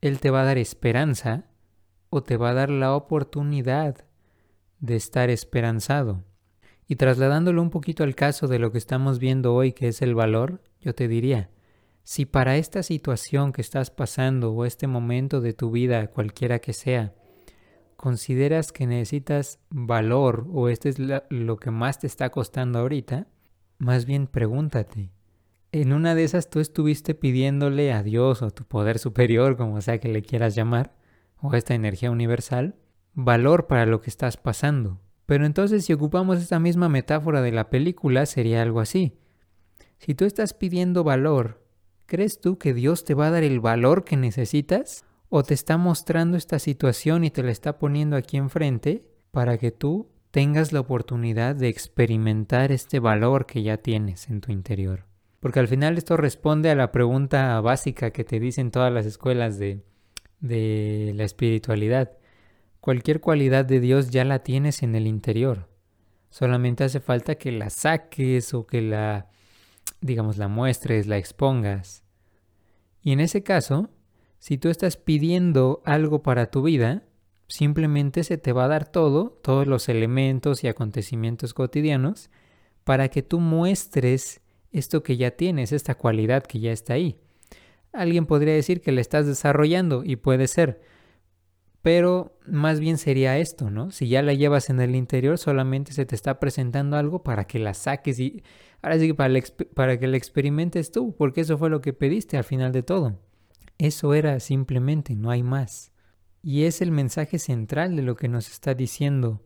Él 0.00 0.20
te 0.20 0.30
va 0.30 0.42
a 0.42 0.44
dar 0.44 0.58
esperanza 0.58 1.46
o 2.08 2.22
te 2.22 2.36
va 2.36 2.50
a 2.50 2.54
dar 2.54 2.70
la 2.70 2.94
oportunidad 2.94 4.06
de 4.80 4.96
estar 4.96 5.28
esperanzado? 5.28 6.24
Y 6.88 6.96
trasladándolo 6.96 7.60
un 7.62 7.70
poquito 7.70 8.04
al 8.04 8.14
caso 8.14 8.46
de 8.46 8.58
lo 8.58 8.70
que 8.72 8.78
estamos 8.78 9.18
viendo 9.18 9.54
hoy, 9.54 9.72
que 9.72 9.88
es 9.88 10.02
el 10.02 10.14
valor, 10.14 10.62
yo 10.80 10.94
te 10.94 11.08
diría, 11.08 11.50
si 12.04 12.24
para 12.24 12.56
esta 12.56 12.84
situación 12.84 13.52
que 13.52 13.60
estás 13.60 13.90
pasando 13.90 14.52
o 14.52 14.64
este 14.64 14.86
momento 14.86 15.40
de 15.40 15.52
tu 15.52 15.72
vida, 15.72 16.06
cualquiera 16.06 16.60
que 16.60 16.72
sea, 16.72 17.12
consideras 17.96 18.72
que 18.72 18.86
necesitas 18.86 19.58
valor 19.70 20.46
o 20.52 20.68
este 20.68 20.88
es 20.88 20.98
lo 20.98 21.56
que 21.56 21.70
más 21.70 21.98
te 21.98 22.06
está 22.06 22.30
costando 22.30 22.78
ahorita, 22.78 23.26
más 23.78 24.06
bien 24.06 24.26
pregúntate, 24.26 25.10
en 25.72 25.92
una 25.92 26.14
de 26.14 26.24
esas 26.24 26.48
tú 26.48 26.60
estuviste 26.60 27.14
pidiéndole 27.14 27.92
a 27.92 28.02
Dios 28.02 28.40
o 28.40 28.50
tu 28.50 28.64
poder 28.64 28.98
superior, 28.98 29.56
como 29.56 29.80
sea 29.80 29.98
que 29.98 30.08
le 30.08 30.22
quieras 30.22 30.54
llamar, 30.54 30.94
o 31.38 31.52
esta 31.54 31.74
energía 31.74 32.10
universal, 32.10 32.76
valor 33.12 33.66
para 33.66 33.84
lo 33.84 34.00
que 34.00 34.10
estás 34.10 34.36
pasando. 34.36 35.00
Pero 35.26 35.44
entonces 35.44 35.84
si 35.84 35.92
ocupamos 35.92 36.38
esta 36.38 36.58
misma 36.58 36.88
metáfora 36.88 37.42
de 37.42 37.52
la 37.52 37.68
película 37.68 38.26
sería 38.26 38.62
algo 38.62 38.80
así. 38.80 39.18
Si 39.98 40.14
tú 40.14 40.24
estás 40.24 40.54
pidiendo 40.54 41.04
valor, 41.04 41.62
¿crees 42.06 42.40
tú 42.40 42.58
que 42.58 42.72
Dios 42.72 43.04
te 43.04 43.14
va 43.14 43.26
a 43.26 43.30
dar 43.30 43.42
el 43.42 43.60
valor 43.60 44.04
que 44.04 44.16
necesitas? 44.16 45.04
¿O 45.28 45.42
te 45.42 45.54
está 45.54 45.76
mostrando 45.76 46.36
esta 46.36 46.58
situación 46.58 47.24
y 47.24 47.30
te 47.30 47.42
la 47.42 47.50
está 47.50 47.78
poniendo 47.78 48.16
aquí 48.16 48.36
enfrente 48.36 49.04
para 49.32 49.58
que 49.58 49.72
tú 49.72 50.08
tengas 50.30 50.72
la 50.72 50.80
oportunidad 50.80 51.56
de 51.56 51.68
experimentar 51.68 52.70
este 52.70 53.00
valor 53.00 53.46
que 53.46 53.62
ya 53.62 53.78
tienes 53.78 54.28
en 54.28 54.40
tu 54.40 54.52
interior? 54.52 55.04
Porque 55.40 55.60
al 55.60 55.68
final 55.68 55.98
esto 55.98 56.16
responde 56.16 56.70
a 56.70 56.74
la 56.74 56.92
pregunta 56.92 57.60
básica 57.60 58.10
que 58.10 58.24
te 58.24 58.40
dicen 58.40 58.70
todas 58.70 58.92
las 58.92 59.06
escuelas 59.06 59.58
de, 59.58 59.82
la 60.40 61.24
espiritualidad. 61.24 62.12
Cualquier 62.80 63.20
cualidad 63.20 63.64
de 63.64 63.80
Dios 63.80 64.10
ya 64.10 64.24
la 64.24 64.40
tienes 64.40 64.82
en 64.82 64.94
el 64.94 65.06
interior. 65.06 65.68
Solamente 66.30 66.84
hace 66.84 67.00
falta 67.00 67.34
que 67.34 67.50
la 67.52 67.70
saques 67.70 68.54
o 68.54 68.66
que 68.66 68.80
la, 68.80 69.28
digamos, 70.00 70.36
la 70.36 70.48
muestres, 70.48 71.06
la 71.06 71.16
expongas. 71.16 72.04
Y 73.02 73.12
en 73.12 73.20
ese 73.20 73.42
caso, 73.42 73.90
si 74.38 74.58
tú 74.58 74.68
estás 74.68 74.96
pidiendo 74.96 75.82
algo 75.84 76.22
para 76.22 76.50
tu 76.50 76.62
vida, 76.62 77.04
simplemente 77.48 78.24
se 78.24 78.38
te 78.38 78.52
va 78.52 78.64
a 78.64 78.68
dar 78.68 78.90
todo, 78.90 79.38
todos 79.42 79.66
los 79.66 79.88
elementos 79.88 80.64
y 80.64 80.68
acontecimientos 80.68 81.54
cotidianos, 81.54 82.30
para 82.84 83.08
que 83.08 83.22
tú 83.22 83.40
muestres 83.40 84.40
esto 84.72 85.02
que 85.02 85.16
ya 85.16 85.32
tienes, 85.32 85.72
esta 85.72 85.94
cualidad 85.94 86.44
que 86.44 86.60
ya 86.60 86.72
está 86.72 86.94
ahí. 86.94 87.18
Alguien 87.92 88.26
podría 88.26 88.54
decir 88.54 88.80
que 88.80 88.92
la 88.92 89.00
estás 89.00 89.26
desarrollando 89.26 90.04
y 90.04 90.16
puede 90.16 90.48
ser, 90.48 90.82
pero 91.82 92.36
más 92.46 92.78
bien 92.80 92.98
sería 92.98 93.38
esto, 93.38 93.70
¿no? 93.70 93.90
Si 93.90 94.08
ya 94.08 94.22
la 94.22 94.34
llevas 94.34 94.70
en 94.70 94.80
el 94.80 94.94
interior, 94.94 95.38
solamente 95.38 95.92
se 95.92 96.04
te 96.04 96.14
está 96.14 96.38
presentando 96.38 96.96
algo 96.96 97.22
para 97.22 97.46
que 97.46 97.58
la 97.58 97.74
saques 97.74 98.18
y 98.18 98.42
ahora 98.82 98.98
sí 98.98 99.06
que 99.06 99.14
para, 99.14 99.32
para 99.74 99.98
que 99.98 100.06
la 100.08 100.16
experimentes 100.16 100.90
tú, 100.90 101.14
porque 101.16 101.40
eso 101.40 101.56
fue 101.56 101.70
lo 101.70 101.80
que 101.80 101.92
pediste 101.92 102.36
al 102.36 102.44
final 102.44 102.72
de 102.72 102.82
todo. 102.82 103.18
Eso 103.78 104.14
era 104.14 104.40
simplemente, 104.40 105.14
no 105.14 105.30
hay 105.30 105.42
más. 105.42 105.92
Y 106.42 106.64
es 106.64 106.80
el 106.80 106.92
mensaje 106.92 107.38
central 107.38 107.96
de 107.96 108.02
lo 108.02 108.16
que 108.16 108.28
nos 108.28 108.48
está 108.48 108.74
diciendo 108.74 109.42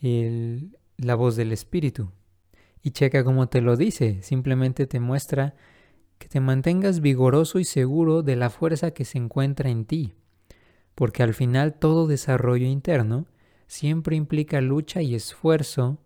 la 0.00 1.14
voz 1.14 1.36
del 1.36 1.52
Espíritu. 1.52 2.10
Y 2.82 2.90
checa 2.90 3.22
cómo 3.22 3.48
te 3.48 3.60
lo 3.60 3.76
dice, 3.76 4.22
simplemente 4.22 4.86
te 4.86 4.98
muestra 4.98 5.54
que 6.18 6.28
te 6.28 6.40
mantengas 6.40 7.00
vigoroso 7.00 7.58
y 7.58 7.64
seguro 7.64 8.22
de 8.22 8.36
la 8.36 8.50
fuerza 8.50 8.92
que 8.92 9.04
se 9.04 9.18
encuentra 9.18 9.70
en 9.70 9.84
ti, 9.84 10.14
porque 10.94 11.22
al 11.22 11.34
final 11.34 11.74
todo 11.74 12.06
desarrollo 12.06 12.66
interno 12.66 13.26
siempre 13.66 14.16
implica 14.16 14.60
lucha 14.60 15.02
y 15.02 15.14
esfuerzo 15.14 15.98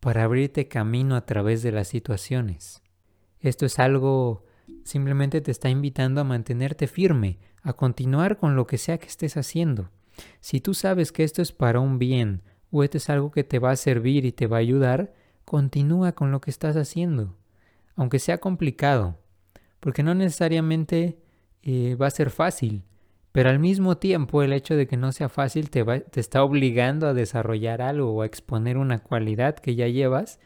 para 0.00 0.24
abrirte 0.24 0.68
camino 0.68 1.16
a 1.16 1.26
través 1.26 1.62
de 1.62 1.72
las 1.72 1.88
situaciones. 1.88 2.82
Esto 3.40 3.66
es 3.66 3.78
algo 3.78 4.44
simplemente 4.84 5.40
te 5.40 5.50
está 5.50 5.68
invitando 5.68 6.20
a 6.20 6.24
mantenerte 6.24 6.86
firme, 6.86 7.38
a 7.62 7.72
continuar 7.72 8.38
con 8.38 8.56
lo 8.56 8.66
que 8.66 8.78
sea 8.78 8.98
que 8.98 9.06
estés 9.06 9.36
haciendo. 9.36 9.90
Si 10.40 10.60
tú 10.60 10.74
sabes 10.74 11.12
que 11.12 11.24
esto 11.24 11.42
es 11.42 11.52
para 11.52 11.80
un 11.80 11.98
bien 11.98 12.42
o 12.70 12.82
esto 12.82 12.98
es 12.98 13.08
algo 13.10 13.30
que 13.30 13.44
te 13.44 13.58
va 13.58 13.70
a 13.70 13.76
servir 13.76 14.24
y 14.24 14.32
te 14.32 14.46
va 14.46 14.56
a 14.56 14.60
ayudar, 14.60 15.14
continúa 15.44 16.12
con 16.12 16.30
lo 16.30 16.40
que 16.40 16.50
estás 16.50 16.76
haciendo, 16.76 17.36
aunque 17.96 18.18
sea 18.18 18.38
complicado, 18.38 19.18
porque 19.80 20.02
no 20.02 20.14
necesariamente 20.14 21.18
eh, 21.62 21.94
va 21.94 22.06
a 22.06 22.10
ser 22.10 22.30
fácil, 22.30 22.84
pero 23.32 23.50
al 23.50 23.58
mismo 23.58 23.96
tiempo 23.98 24.42
el 24.42 24.52
hecho 24.52 24.74
de 24.74 24.86
que 24.86 24.96
no 24.96 25.12
sea 25.12 25.28
fácil 25.28 25.70
te, 25.70 25.84
te 25.84 26.20
está 26.20 26.42
obligando 26.42 27.06
a 27.06 27.14
desarrollar 27.14 27.82
algo 27.82 28.12
o 28.12 28.22
a 28.22 28.26
exponer 28.26 28.76
una 28.76 28.98
cualidad 28.98 29.56
que 29.56 29.74
ya 29.74 29.86
llevas 29.86 30.40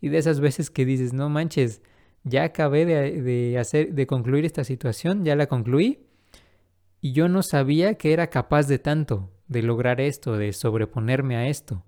y 0.00 0.08
de 0.08 0.18
esas 0.18 0.40
veces 0.40 0.70
que 0.70 0.84
dices, 0.84 1.12
no 1.12 1.28
manches, 1.28 1.82
ya 2.24 2.44
acabé 2.44 2.84
de, 2.86 3.58
hacer, 3.58 3.94
de 3.94 4.06
concluir 4.06 4.44
esta 4.44 4.64
situación, 4.64 5.24
ya 5.24 5.36
la 5.36 5.46
concluí 5.46 6.06
y 7.00 7.12
yo 7.12 7.28
no 7.28 7.42
sabía 7.42 7.94
que 7.94 8.12
era 8.12 8.28
capaz 8.28 8.66
de 8.66 8.78
tanto, 8.78 9.30
de 9.48 9.62
lograr 9.62 10.00
esto, 10.00 10.36
de 10.36 10.52
sobreponerme 10.52 11.36
a 11.36 11.48
esto 11.48 11.84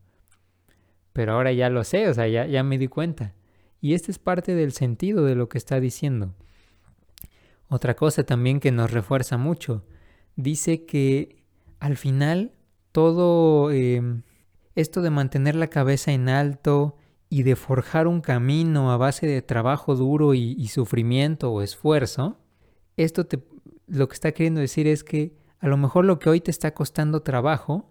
pero 1.12 1.34
ahora 1.34 1.52
ya 1.52 1.68
lo 1.68 1.84
sé, 1.84 2.08
o 2.08 2.14
sea, 2.14 2.26
ya, 2.28 2.46
ya 2.46 2.62
me 2.62 2.78
di 2.78 2.88
cuenta. 2.88 3.34
Y 3.80 3.94
este 3.94 4.10
es 4.10 4.18
parte 4.18 4.54
del 4.54 4.72
sentido 4.72 5.24
de 5.24 5.34
lo 5.34 5.48
que 5.48 5.58
está 5.58 5.80
diciendo. 5.80 6.34
Otra 7.68 7.94
cosa 7.94 8.24
también 8.24 8.60
que 8.60 8.72
nos 8.72 8.90
refuerza 8.90 9.36
mucho, 9.36 9.84
dice 10.36 10.84
que 10.84 11.42
al 11.80 11.96
final 11.96 12.52
todo 12.92 13.70
em, 13.70 14.22
esto 14.74 15.02
de 15.02 15.10
mantener 15.10 15.54
la 15.54 15.68
cabeza 15.68 16.12
en 16.12 16.28
alto 16.28 16.96
y 17.32 17.44
de 17.44 17.56
forjar 17.56 18.08
un 18.08 18.20
camino 18.20 18.92
a 18.92 18.98
base 18.98 19.26
de 19.26 19.40
trabajo 19.40 19.96
duro 19.96 20.34
y, 20.34 20.68
sufrimiento 20.68 21.50
o 21.50 21.62
esfuerzo, 21.62 22.36
esto 22.98 23.24
te, 23.24 23.42
lo 23.86 24.06
que 24.06 24.12
está 24.12 24.32
queriendo 24.32 24.60
decir 24.60 24.86
es 24.86 25.02
que 25.02 25.34
a 25.58 25.66
lo 25.66 25.78
mejor 25.78 26.04
lo 26.04 26.18
que 26.18 26.28
hoy 26.28 26.42
te 26.42 26.50
está 26.50 26.74
costando 26.74 27.22
trabajo, 27.22 27.90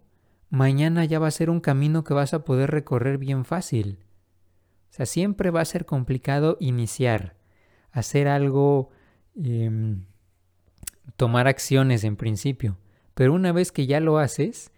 mañana 0.52 1.06
ya 1.06 1.18
va 1.18 1.26
a 1.26 1.32
ser 1.32 1.50
un 1.50 1.60
camino 1.60 2.04
que 2.04 2.14
vas 2.14 2.36
a 2.36 2.46
poder 2.46 2.70
recorrer 2.70 3.18
bien 3.18 3.44
fácil. 3.44 3.98
O 4.92 4.94
sea, 4.94 5.08
siempre 5.08 5.50
va 5.50 5.62
a 5.62 5.66
ser 5.66 5.88
complicado 5.88 6.58
iniciar, 6.60 7.36
hacer 7.92 8.28
algo, 8.28 8.92
em, 9.44 10.06
tomar 11.16 11.48
acciones 11.48 12.04
en 12.04 12.16
principio. 12.16 12.78
Pero 13.16 13.34
una 13.34 13.52
vez 13.52 13.72
que 13.72 13.88
ya 13.88 14.02
lo 14.02 14.20
haces, 14.20 14.72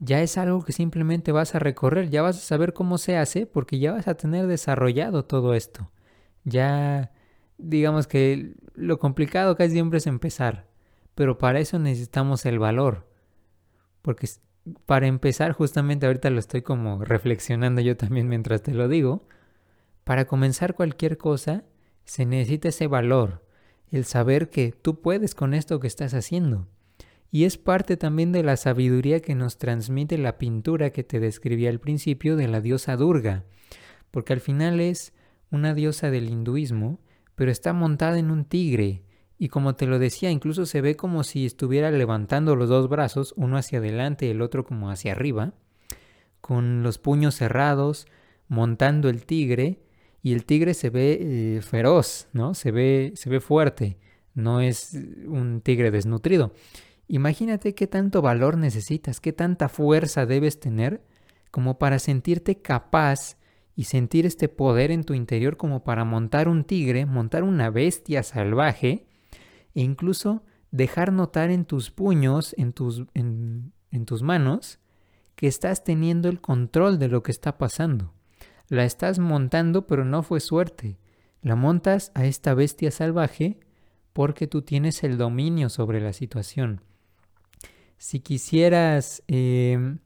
ya 0.00 0.22
es 0.22 0.38
algo 0.38 0.64
que 0.64 0.72
simplemente 0.72 1.32
vas 1.32 1.54
a 1.54 1.58
recorrer, 1.58 2.10
ya 2.10 2.22
vas 2.22 2.36
a 2.36 2.40
saber 2.40 2.72
cómo 2.72 2.98
se 2.98 3.16
hace 3.16 3.46
porque 3.46 3.78
ya 3.78 3.92
vas 3.92 4.08
a 4.08 4.14
tener 4.14 4.46
desarrollado 4.46 5.24
todo 5.24 5.54
esto. 5.54 5.90
Ya, 6.44 7.12
digamos 7.58 8.06
que 8.06 8.54
lo 8.74 8.98
complicado 8.98 9.56
casi 9.56 9.72
siempre 9.72 9.98
es 9.98 10.06
empezar, 10.06 10.68
pero 11.14 11.38
para 11.38 11.60
eso 11.60 11.78
necesitamos 11.78 12.46
el 12.46 12.58
valor, 12.58 13.08
porque 14.02 14.28
para 14.86 15.06
empezar, 15.06 15.52
justamente 15.52 16.06
ahorita 16.06 16.30
lo 16.30 16.38
estoy 16.38 16.62
como 16.62 17.04
reflexionando 17.04 17.80
yo 17.80 17.96
también 17.96 18.28
mientras 18.28 18.62
te 18.62 18.72
lo 18.72 18.88
digo, 18.88 19.26
para 20.04 20.26
comenzar 20.26 20.74
cualquier 20.74 21.18
cosa 21.18 21.64
se 22.04 22.24
necesita 22.24 22.68
ese 22.68 22.86
valor, 22.86 23.44
el 23.90 24.04
saber 24.04 24.50
que 24.50 24.72
tú 24.72 25.00
puedes 25.00 25.34
con 25.34 25.54
esto 25.54 25.80
que 25.80 25.86
estás 25.86 26.14
haciendo. 26.14 26.66
Y 27.30 27.44
es 27.44 27.58
parte 27.58 27.96
también 27.96 28.32
de 28.32 28.42
la 28.42 28.56
sabiduría 28.56 29.20
que 29.20 29.34
nos 29.34 29.58
transmite 29.58 30.16
la 30.16 30.38
pintura 30.38 30.90
que 30.90 31.04
te 31.04 31.20
describí 31.20 31.66
al 31.66 31.78
principio 31.78 32.36
de 32.36 32.48
la 32.48 32.60
diosa 32.60 32.96
Durga, 32.96 33.44
porque 34.10 34.32
al 34.32 34.40
final 34.40 34.80
es 34.80 35.12
una 35.50 35.74
diosa 35.74 36.10
del 36.10 36.30
hinduismo, 36.30 37.00
pero 37.34 37.50
está 37.50 37.72
montada 37.72 38.18
en 38.18 38.30
un 38.30 38.44
tigre, 38.44 39.02
y 39.38 39.48
como 39.48 39.76
te 39.76 39.86
lo 39.86 39.98
decía, 39.98 40.30
incluso 40.30 40.66
se 40.66 40.80
ve 40.80 40.96
como 40.96 41.22
si 41.22 41.46
estuviera 41.46 41.90
levantando 41.90 42.56
los 42.56 42.68
dos 42.68 42.88
brazos, 42.88 43.34
uno 43.36 43.56
hacia 43.56 43.78
adelante 43.78 44.26
y 44.26 44.30
el 44.30 44.42
otro 44.42 44.64
como 44.64 44.90
hacia 44.90 45.12
arriba, 45.12 45.52
con 46.40 46.82
los 46.82 46.98
puños 46.98 47.36
cerrados, 47.36 48.06
montando 48.48 49.08
el 49.08 49.24
tigre, 49.24 49.80
y 50.22 50.32
el 50.32 50.44
tigre 50.44 50.74
se 50.74 50.90
ve 50.90 51.18
eh, 51.20 51.62
feroz, 51.62 52.26
¿no? 52.32 52.54
Se 52.54 52.72
ve, 52.72 53.12
se 53.14 53.30
ve 53.30 53.40
fuerte, 53.40 53.98
no 54.34 54.60
es 54.60 54.94
un 55.26 55.60
tigre 55.60 55.92
desnutrido. 55.92 56.52
Imagínate 57.08 57.74
qué 57.74 57.86
tanto 57.86 58.20
valor 58.20 58.58
necesitas, 58.58 59.20
qué 59.20 59.32
tanta 59.32 59.70
fuerza 59.70 60.26
debes 60.26 60.60
tener 60.60 61.02
como 61.50 61.78
para 61.78 61.98
sentirte 61.98 62.60
capaz 62.60 63.38
y 63.74 63.84
sentir 63.84 64.26
este 64.26 64.48
poder 64.48 64.90
en 64.90 65.04
tu 65.04 65.14
interior 65.14 65.56
como 65.56 65.84
para 65.84 66.04
montar 66.04 66.48
un 66.48 66.64
tigre, 66.64 67.06
montar 67.06 67.44
una 67.44 67.70
bestia 67.70 68.22
salvaje 68.22 69.06
e 69.74 69.80
incluso 69.80 70.42
dejar 70.70 71.12
notar 71.12 71.50
en 71.50 71.64
tus 71.64 71.90
puños, 71.90 72.54
en 72.58 72.72
tus, 72.74 73.04
en, 73.14 73.72
tus 74.04 74.22
manos, 74.22 74.78
que 75.34 75.46
estás 75.46 75.84
teniendo 75.84 76.28
el 76.28 76.40
control 76.40 76.98
de 76.98 77.08
lo 77.08 77.22
que 77.22 77.30
está 77.30 77.56
pasando. 77.56 78.12
La 78.68 78.84
estás 78.84 79.18
montando, 79.18 79.86
pero 79.86 80.04
no 80.04 80.22
fue 80.22 80.40
suerte. 80.40 80.98
La 81.40 81.56
montas 81.56 82.12
a 82.14 82.26
esta 82.26 82.52
bestia 82.52 82.90
salvaje 82.90 83.60
porque 84.12 84.46
tú 84.46 84.62
tienes 84.62 85.04
el 85.04 85.16
dominio 85.16 85.70
sobre 85.70 86.00
la 86.00 86.12
situación. 86.12 86.82
Si 87.98 88.20
quisieras 88.20 89.24
em, 89.26 89.98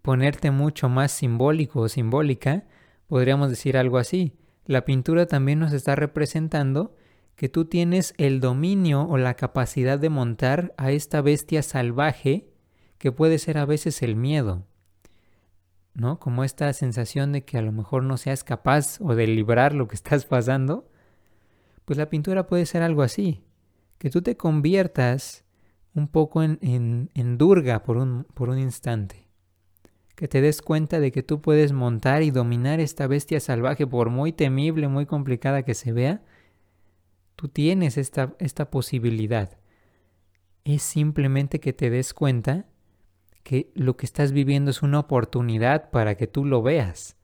ponerte 0.00 0.50
mucho 0.50 0.88
más 0.88 1.12
simbólico 1.12 1.80
o 1.80 1.88
simbólica, 1.88 2.64
podríamos 3.06 3.50
decir 3.50 3.76
algo 3.76 3.98
así. 3.98 4.34
La 4.64 4.84
pintura 4.86 5.26
también 5.26 5.58
nos 5.58 5.72
está 5.72 5.94
representando 5.94 6.96
que 7.36 7.50
tú 7.50 7.66
tienes 7.66 8.14
el 8.16 8.40
dominio 8.40 9.02
o 9.02 9.18
la 9.18 9.34
capacidad 9.34 9.98
de 9.98 10.08
montar 10.08 10.74
a 10.78 10.90
esta 10.90 11.20
bestia 11.20 11.62
salvaje 11.62 12.48
que 12.96 13.12
puede 13.12 13.38
ser 13.38 13.58
a 13.58 13.66
veces 13.66 14.02
el 14.02 14.16
miedo, 14.16 14.64
¿no? 15.92 16.18
Como 16.18 16.44
esta 16.44 16.72
sensación 16.72 17.32
de 17.32 17.44
que 17.44 17.58
a 17.58 17.62
lo 17.62 17.72
mejor 17.72 18.04
no 18.04 18.16
seas 18.16 18.44
capaz 18.44 19.00
o 19.00 19.14
de 19.14 19.26
librar 19.26 19.74
lo 19.74 19.86
que 19.88 19.94
estás 19.96 20.24
pasando, 20.24 20.88
pues 21.84 21.98
la 21.98 22.08
pintura 22.08 22.46
puede 22.46 22.64
ser 22.64 22.82
algo 22.82 23.02
así, 23.02 23.44
que 23.98 24.08
tú 24.08 24.22
te 24.22 24.36
conviertas 24.36 25.44
un 25.94 26.08
poco 26.08 26.42
en, 26.42 26.58
en, 27.14 27.38
durga 27.38 27.82
por 27.82 27.96
un, 27.96 28.24
por 28.34 28.48
un 28.48 28.58
instante, 28.58 29.28
que 30.14 30.28
te 30.28 30.40
des 30.40 30.62
cuenta 30.62 31.00
de 31.00 31.12
que 31.12 31.22
tú 31.22 31.40
puedes 31.40 31.72
montar 31.72 32.22
y 32.22 32.30
dominar 32.30 32.80
esta 32.80 33.06
bestia 33.06 33.40
salvaje 33.40 33.86
por 33.86 34.10
muy 34.10 34.32
temible, 34.32 34.88
muy 34.88 35.06
complicada 35.06 35.62
que 35.62 35.74
se 35.74 35.92
vea, 35.92 36.22
tú 37.36 37.48
tienes 37.48 37.98
esta, 37.98 38.34
esta 38.38 38.70
posibilidad. 38.70 39.58
Es 40.64 40.82
simplemente 40.82 41.60
que 41.60 41.72
te 41.72 41.90
des 41.90 42.14
cuenta 42.14 42.66
que 43.42 43.72
lo 43.74 43.96
que 43.96 44.06
estás 44.06 44.32
viviendo 44.32 44.70
es 44.70 44.82
una 44.82 45.00
oportunidad 45.00 45.90
para 45.90 46.14
que 46.14 46.26
tú 46.26 46.44
lo 46.44 46.62
veas, 46.62 47.16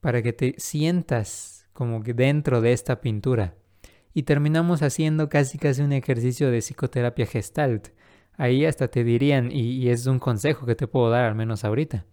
para 0.00 0.22
que 0.22 0.32
te 0.32 0.54
sientas 0.56 1.68
como 1.72 2.02
que 2.02 2.14
dentro 2.14 2.60
de 2.60 2.72
esta 2.72 3.00
pintura. 3.00 3.54
Y 4.14 4.24
terminamos 4.24 4.82
haciendo 4.82 5.28
casi 5.28 5.58
casi 5.58 5.82
un 5.82 5.92
ejercicio 5.92 6.50
de 6.50 6.58
psicoterapia 6.58 7.26
gestalt. 7.26 7.88
Ahí 8.36 8.64
hasta 8.64 8.88
te 8.88 9.04
dirían, 9.04 9.50
y, 9.52 9.88
es 9.88 10.06
un 10.06 10.18
consejo 10.18 10.66
que 10.66 10.74
te 10.74 10.86
puedo 10.86 11.10
dar 11.10 11.24
al 11.24 11.34
menos 11.34 11.64
ahorita. 11.64 12.06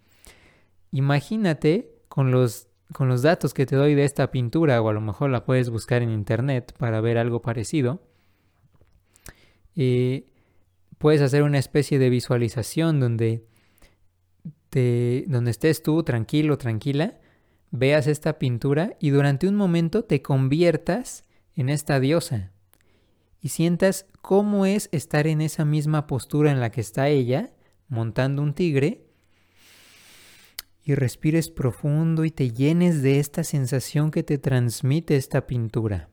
Imagínate 0.91 1.91
con 2.07 2.31
los, 2.31 2.67
con 2.93 3.07
los 3.07 3.21
datos 3.21 3.53
que 3.53 3.65
te 3.65 3.75
doy 3.75 3.95
de 3.95 4.05
esta 4.05 4.31
pintura, 4.31 4.81
o 4.81 4.89
a 4.89 4.93
lo 4.93 5.01
mejor 5.01 5.29
la 5.29 5.45
puedes 5.45 5.69
buscar 5.69 6.01
en 6.01 6.11
internet 6.11 6.73
para 6.77 7.01
ver 7.01 7.17
algo 7.17 7.41
parecido. 7.41 8.01
Eh, 9.75 10.27
puedes 10.97 11.21
hacer 11.21 11.43
una 11.43 11.59
especie 11.59 11.99
de 11.99 12.09
visualización 12.09 12.99
donde, 12.99 13.45
te, 14.69 15.25
donde 15.27 15.51
estés 15.51 15.83
tú 15.83 16.03
tranquilo, 16.03 16.57
tranquila, 16.57 17.19
veas 17.71 18.07
esta 18.07 18.39
pintura 18.39 18.95
y 18.99 19.09
durante 19.09 19.47
un 19.47 19.55
momento 19.55 20.03
te 20.03 20.21
conviertas 20.21 21.24
en 21.55 21.69
esta 21.69 21.99
diosa 21.99 22.51
y 23.41 23.49
sientas 23.49 24.07
cómo 24.21 24.65
es 24.65 24.89
estar 24.91 25.27
en 25.27 25.39
esa 25.39 25.65
misma 25.65 26.07
postura 26.07 26.51
en 26.51 26.59
la 26.59 26.71
que 26.71 26.81
está 26.81 27.09
ella, 27.09 27.51
montando 27.87 28.41
un 28.41 28.55
tigre, 28.55 29.05
y 30.83 30.95
respires 30.95 31.49
profundo 31.49 32.25
y 32.25 32.31
te 32.31 32.51
llenes 32.51 33.01
de 33.01 33.19
esta 33.19 33.43
sensación 33.43 34.11
que 34.11 34.23
te 34.23 34.37
transmite 34.37 35.15
esta 35.15 35.45
pintura. 35.45 36.09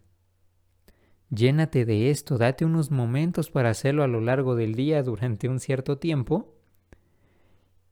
Llénate 1.30 1.86
de 1.86 2.10
esto, 2.10 2.36
date 2.36 2.66
unos 2.66 2.90
momentos 2.90 3.50
para 3.50 3.70
hacerlo 3.70 4.02
a 4.02 4.08
lo 4.08 4.20
largo 4.20 4.54
del 4.54 4.74
día 4.74 5.02
durante 5.02 5.48
un 5.48 5.58
cierto 5.58 5.96
tiempo 5.96 6.54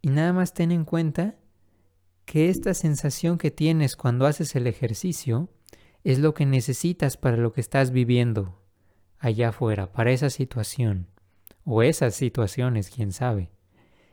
y 0.02 0.08
nada 0.08 0.34
más 0.34 0.52
ten 0.52 0.70
en 0.70 0.84
cuenta 0.84 1.36
que 2.26 2.50
esta 2.50 2.74
sensación 2.74 3.38
que 3.38 3.50
tienes 3.50 3.96
cuando 3.96 4.26
haces 4.26 4.54
el 4.56 4.66
ejercicio 4.66 5.48
es 6.04 6.18
lo 6.18 6.34
que 6.34 6.46
necesitas 6.46 7.16
para 7.16 7.36
lo 7.36 7.52
que 7.52 7.60
estás 7.60 7.90
viviendo 7.90 8.60
allá 9.18 9.50
afuera, 9.50 9.92
para 9.92 10.12
esa 10.12 10.30
situación 10.30 11.08
o 11.64 11.82
esas 11.82 12.14
situaciones, 12.14 12.90
quién 12.90 13.12
sabe. 13.12 13.50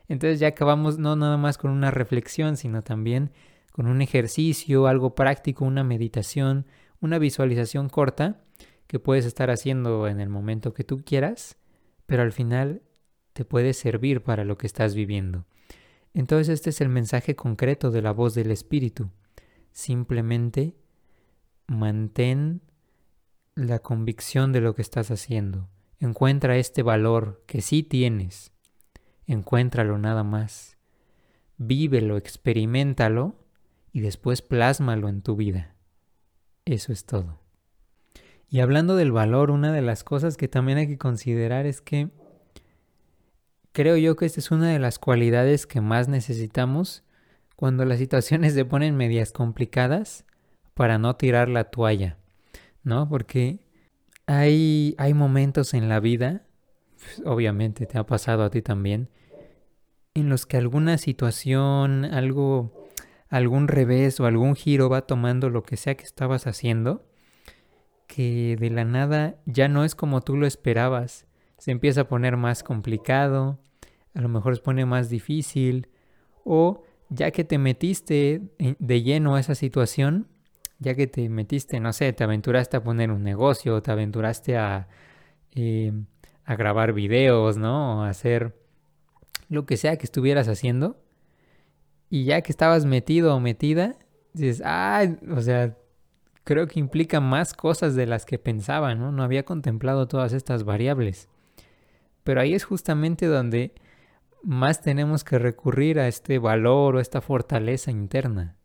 Entonces 0.06 0.40
ya 0.40 0.48
acabamos 0.48 0.98
no 0.98 1.16
nada 1.16 1.36
más 1.36 1.58
con 1.58 1.70
una 1.70 1.90
reflexión, 1.90 2.56
sino 2.56 2.82
también 2.82 3.32
con 3.72 3.86
un 3.86 4.02
ejercicio, 4.02 4.86
algo 4.86 5.14
práctico, 5.14 5.64
una 5.64 5.84
meditación, 5.84 6.66
una 7.00 7.18
visualización 7.18 7.88
corta 7.88 8.42
que 8.86 8.98
puedes 8.98 9.24
estar 9.26 9.50
haciendo 9.50 10.08
en 10.08 10.20
el 10.20 10.28
momento 10.28 10.72
que 10.72 10.84
tú 10.84 11.02
quieras, 11.04 11.56
pero 12.06 12.22
al 12.22 12.32
final 12.32 12.82
te 13.34 13.44
puede 13.44 13.74
servir 13.74 14.22
para 14.22 14.44
lo 14.44 14.58
que 14.58 14.66
estás 14.66 14.94
viviendo. 14.94 15.44
Entonces 16.14 16.48
este 16.48 16.70
es 16.70 16.80
el 16.80 16.88
mensaje 16.88 17.36
concreto 17.36 17.90
de 17.90 18.02
la 18.02 18.12
voz 18.12 18.34
del 18.34 18.50
Espíritu. 18.50 19.10
Simplemente 19.72 20.74
mantén 21.68 22.62
la 23.54 23.78
convicción 23.78 24.52
de 24.52 24.60
lo 24.60 24.74
que 24.74 24.82
estás 24.82 25.10
haciendo. 25.10 25.68
Encuentra 26.00 26.56
este 26.56 26.82
valor 26.82 27.44
que 27.46 27.60
sí 27.60 27.82
tienes. 27.82 28.52
Encuéntralo 29.26 29.98
nada 29.98 30.24
más. 30.24 30.78
Vívelo, 31.58 32.16
experimentalo 32.16 33.36
y 33.92 34.00
después 34.00 34.42
plásmalo 34.42 35.08
en 35.08 35.22
tu 35.22 35.36
vida. 35.36 35.74
Eso 36.64 36.92
es 36.92 37.04
todo. 37.04 37.40
Y 38.48 38.60
hablando 38.60 38.96
del 38.96 39.12
valor, 39.12 39.50
una 39.50 39.72
de 39.72 39.82
las 39.82 40.04
cosas 40.04 40.36
que 40.36 40.48
también 40.48 40.78
hay 40.78 40.86
que 40.86 40.98
considerar 40.98 41.66
es 41.66 41.80
que 41.80 42.10
creo 43.72 43.96
yo 43.96 44.16
que 44.16 44.24
esta 44.24 44.40
es 44.40 44.50
una 44.50 44.70
de 44.70 44.78
las 44.78 44.98
cualidades 44.98 45.66
que 45.66 45.80
más 45.80 46.08
necesitamos 46.08 47.04
cuando 47.56 47.84
las 47.84 47.98
situaciones 47.98 48.54
se 48.54 48.64
ponen 48.64 48.96
medias 48.96 49.32
complicadas 49.32 50.24
para 50.78 50.96
no 50.96 51.16
tirar 51.16 51.48
la 51.48 51.64
toalla, 51.64 52.18
¿no? 52.84 53.08
Porque 53.08 53.58
hay, 54.26 54.94
hay 54.96 55.12
momentos 55.12 55.74
en 55.74 55.88
la 55.88 55.98
vida, 55.98 56.46
pues, 57.00 57.20
obviamente 57.26 57.84
te 57.84 57.98
ha 57.98 58.06
pasado 58.06 58.44
a 58.44 58.50
ti 58.50 58.62
también, 58.62 59.10
en 60.14 60.28
los 60.28 60.46
que 60.46 60.56
alguna 60.56 60.96
situación, 60.96 62.04
algo, 62.04 62.86
algún 63.28 63.66
revés 63.66 64.20
o 64.20 64.26
algún 64.26 64.54
giro 64.54 64.88
va 64.88 65.02
tomando 65.02 65.50
lo 65.50 65.64
que 65.64 65.76
sea 65.76 65.96
que 65.96 66.04
estabas 66.04 66.46
haciendo 66.46 67.04
que 68.06 68.56
de 68.56 68.70
la 68.70 68.84
nada 68.84 69.34
ya 69.46 69.66
no 69.66 69.84
es 69.84 69.96
como 69.96 70.20
tú 70.20 70.36
lo 70.36 70.46
esperabas. 70.46 71.26
Se 71.58 71.72
empieza 71.72 72.02
a 72.02 72.08
poner 72.08 72.36
más 72.36 72.62
complicado, 72.62 73.58
a 74.14 74.20
lo 74.20 74.28
mejor 74.28 74.54
se 74.54 74.62
pone 74.62 74.86
más 74.86 75.10
difícil, 75.10 75.88
o 76.44 76.84
ya 77.10 77.32
que 77.32 77.42
te 77.42 77.58
metiste 77.58 78.42
de 78.78 79.02
lleno 79.02 79.34
a 79.34 79.40
esa 79.40 79.56
situación, 79.56 80.28
ya 80.78 80.94
que 80.94 81.06
te 81.06 81.28
metiste, 81.28 81.80
no 81.80 81.92
sé, 81.92 82.12
te 82.12 82.24
aventuraste 82.24 82.76
a 82.76 82.82
poner 82.82 83.10
un 83.10 83.22
negocio, 83.22 83.82
te 83.82 83.90
aventuraste 83.90 84.56
a, 84.56 84.88
eh, 85.54 85.92
a 86.44 86.56
grabar 86.56 86.92
videos, 86.92 87.56
¿no? 87.56 88.00
O 88.00 88.02
a 88.02 88.10
hacer 88.10 88.56
lo 89.48 89.66
que 89.66 89.76
sea 89.76 89.96
que 89.96 90.04
estuvieras 90.04 90.48
haciendo, 90.48 90.96
y 92.10 92.24
ya 92.24 92.40
que 92.42 92.52
estabas 92.52 92.84
metido 92.84 93.34
o 93.34 93.40
metida, 93.40 93.96
dices, 94.32 94.62
ah, 94.64 95.04
o 95.30 95.40
sea, 95.40 95.76
creo 96.44 96.66
que 96.66 96.80
implica 96.80 97.20
más 97.20 97.52
cosas 97.54 97.94
de 97.94 98.06
las 98.06 98.24
que 98.24 98.38
pensaba, 98.38 98.94
¿no? 98.94 99.12
No 99.12 99.22
había 99.22 99.44
contemplado 99.44 100.08
todas 100.08 100.32
estas 100.32 100.64
variables. 100.64 101.28
Pero 102.24 102.40
ahí 102.40 102.54
es 102.54 102.64
justamente 102.64 103.26
donde 103.26 103.74
más 104.42 104.80
tenemos 104.80 105.24
que 105.24 105.38
recurrir 105.38 105.98
a 105.98 106.08
este 106.08 106.38
valor 106.38 106.96
o 106.96 107.00
esta 107.00 107.20
fortaleza 107.20 107.90
interna, 107.90 108.56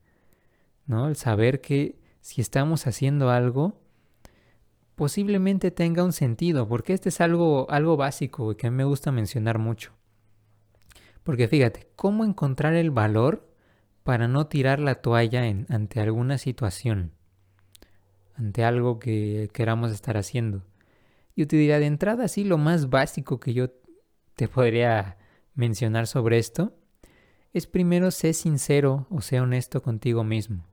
¿no? 0.86 1.08
El 1.08 1.16
saber 1.16 1.60
que 1.60 2.03
si 2.24 2.42
estamos 2.42 2.88
haciendo 2.88 3.30
algo, 3.30 3.80
posiblemente 4.96 5.70
tenga 5.70 6.04
un 6.04 6.14
sentido, 6.14 6.68
porque 6.68 6.94
este 6.94 7.10
es 7.10 7.22
algo, 7.22 7.70
algo 7.70 7.98
básico 7.98 8.58
que 8.58 8.66
a 8.66 8.72
mí 8.72 8.78
me 8.78 8.84
gusta 8.84 9.12
mencionar 9.12 9.60
mucho. 9.60 9.92
Porque 11.22 11.48
fíjate, 11.48 11.88
¿cómo 11.96 12.26
encontrar 12.26 12.74
el 12.74 12.90
valor 12.90 13.48
para 14.04 14.28
no 14.28 14.48
tirar 14.48 14.80
la 14.80 14.96
toalla 14.96 15.46
en, 15.46 15.68
ante 15.70 16.00
alguna 16.00 16.40
situación? 16.40 17.12
ante 18.36 18.64
algo 18.64 19.00
que 19.00 19.50
queramos 19.54 19.92
estar 19.92 20.18
haciendo. 20.18 20.64
Yo 21.36 21.48
te 21.48 21.56
diría 21.56 21.80
de 21.80 21.86
entrada, 21.86 22.28
sí, 22.28 22.44
lo 22.44 22.58
más 22.58 22.90
básico 22.90 23.40
que 23.40 23.54
yo 23.54 23.72
te 24.36 24.48
podría 24.48 25.18
mencionar 25.56 26.08
sobre 26.08 26.38
esto 26.40 26.74
es 27.54 27.68
primero 27.68 28.10
ser 28.10 28.34
sincero 28.34 29.06
o 29.10 29.22
sea 29.22 29.44
honesto 29.44 29.82
contigo 29.82 30.24
mismo. 30.24 30.66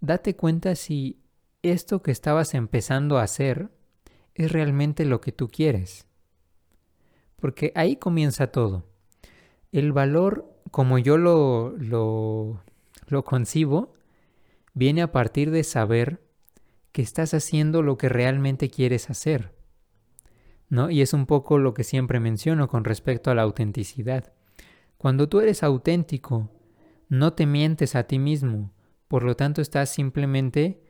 Date 0.00 0.36
cuenta 0.36 0.74
si 0.74 1.22
esto 1.62 2.02
que 2.02 2.10
estabas 2.10 2.54
empezando 2.54 3.18
a 3.18 3.22
hacer 3.22 3.70
es 4.34 4.52
realmente 4.52 5.04
lo 5.04 5.20
que 5.20 5.32
tú 5.32 5.48
quieres. 5.48 6.06
Porque 7.36 7.72
ahí 7.74 7.96
comienza 7.96 8.48
todo. 8.48 8.84
El 9.72 9.92
valor, 9.92 10.54
como 10.70 10.98
yo 10.98 11.16
lo, 11.16 11.74
lo, 11.78 13.24
concibo, 13.24 13.94
viene 14.74 15.02
a 15.02 15.12
partir 15.12 15.50
de 15.50 15.64
saber 15.64 16.22
que 16.92 17.02
estás 17.02 17.34
haciendo 17.34 17.82
lo 17.82 17.98
que 17.98 18.08
realmente 18.08 18.70
quieres 18.70 19.10
hacer. 19.10 19.54
¿No? 20.68 20.90
Y 20.90 21.00
es 21.00 21.12
un 21.12 21.26
poco 21.26 21.58
lo 21.58 21.74
que 21.74 21.84
siempre 21.84 22.20
menciono 22.20 22.68
con 22.68 22.84
respecto 22.84 23.30
a 23.30 23.34
la 23.34 23.42
autenticidad. 23.42 24.32
Cuando 24.98 25.28
tú 25.28 25.40
eres 25.40 25.62
auténtico, 25.62 26.50
no 27.08 27.34
te 27.34 27.46
mientes 27.46 27.94
a 27.94 28.04
ti 28.04 28.18
mismo, 28.18 28.72
por 29.08 29.22
lo 29.22 29.36
tanto 29.36 29.62
estás 29.62 29.90
simplemente, 29.90 30.82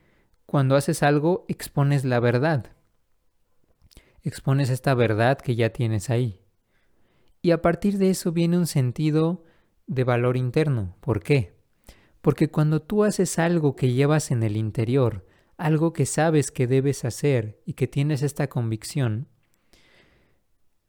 cuando 0.47 0.77
haces 0.77 1.03
algo, 1.03 1.45
expones 1.49 2.05
la 2.05 2.21
verdad. 2.21 2.73
Expones 4.23 4.71
esta 4.71 4.95
verdad 4.95 5.39
que 5.39 5.55
ya 5.55 5.71
tienes 5.71 6.11
ahí. 6.11 6.41
Y 7.43 7.51
a 7.51 7.63
partir 7.63 7.99
de 7.99 8.11
eso 8.11 8.33
viene 8.33 8.59
un 8.59 8.67
sentido 8.67 9.45
de 9.87 10.05
valor 10.05 10.37
interno. 10.37 10.97
¿Por 11.01 11.23
qué? 11.23 11.55
Porque 12.21 12.49
cuando 12.49 12.81
tú 12.81 13.05
haces 13.05 13.39
algo 13.39 13.77
que 13.77 13.93
llevas 13.93 14.31
en 14.31 14.43
el 14.43 14.57
interior, 14.57 15.27
algo 15.59 15.93
que 15.93 16.07
sabes 16.07 16.51
que 16.51 16.67
debes 16.67 17.05
hacer 17.05 17.61
y 17.65 17.75
que 17.75 17.87
tienes 17.87 18.23
esta 18.23 18.49
convicción, 18.49 19.29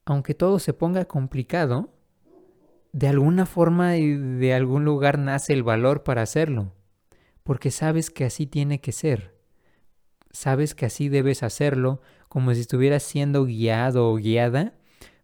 aunque 0.06 0.34
todo 0.34 0.60
se 0.60 0.74
ponga 0.74 1.06
complicado, 1.06 1.94
de 2.92 3.08
alguna 3.08 3.46
forma 3.46 3.98
y 3.98 4.16
de 4.16 4.54
algún 4.54 4.86
lugar 4.86 5.20
nace 5.20 5.54
el 5.54 5.64
valor 5.64 6.04
para 6.04 6.22
hacerlo, 6.22 6.74
porque 7.48 7.72
sabes 7.72 8.12
que 8.12 8.26
así 8.26 8.46
tiene 8.46 8.82
que 8.82 8.92
ser. 8.92 9.34
Sabes 10.32 10.76
que 10.76 10.86
así 10.86 11.08
debes 11.08 11.44
hacerlo, 11.44 12.02
como 12.28 12.54
si 12.54 12.60
estuvieras 12.60 13.04
siendo 13.04 13.46
guiado 13.46 14.10
o 14.10 14.16
guiada 14.18 14.74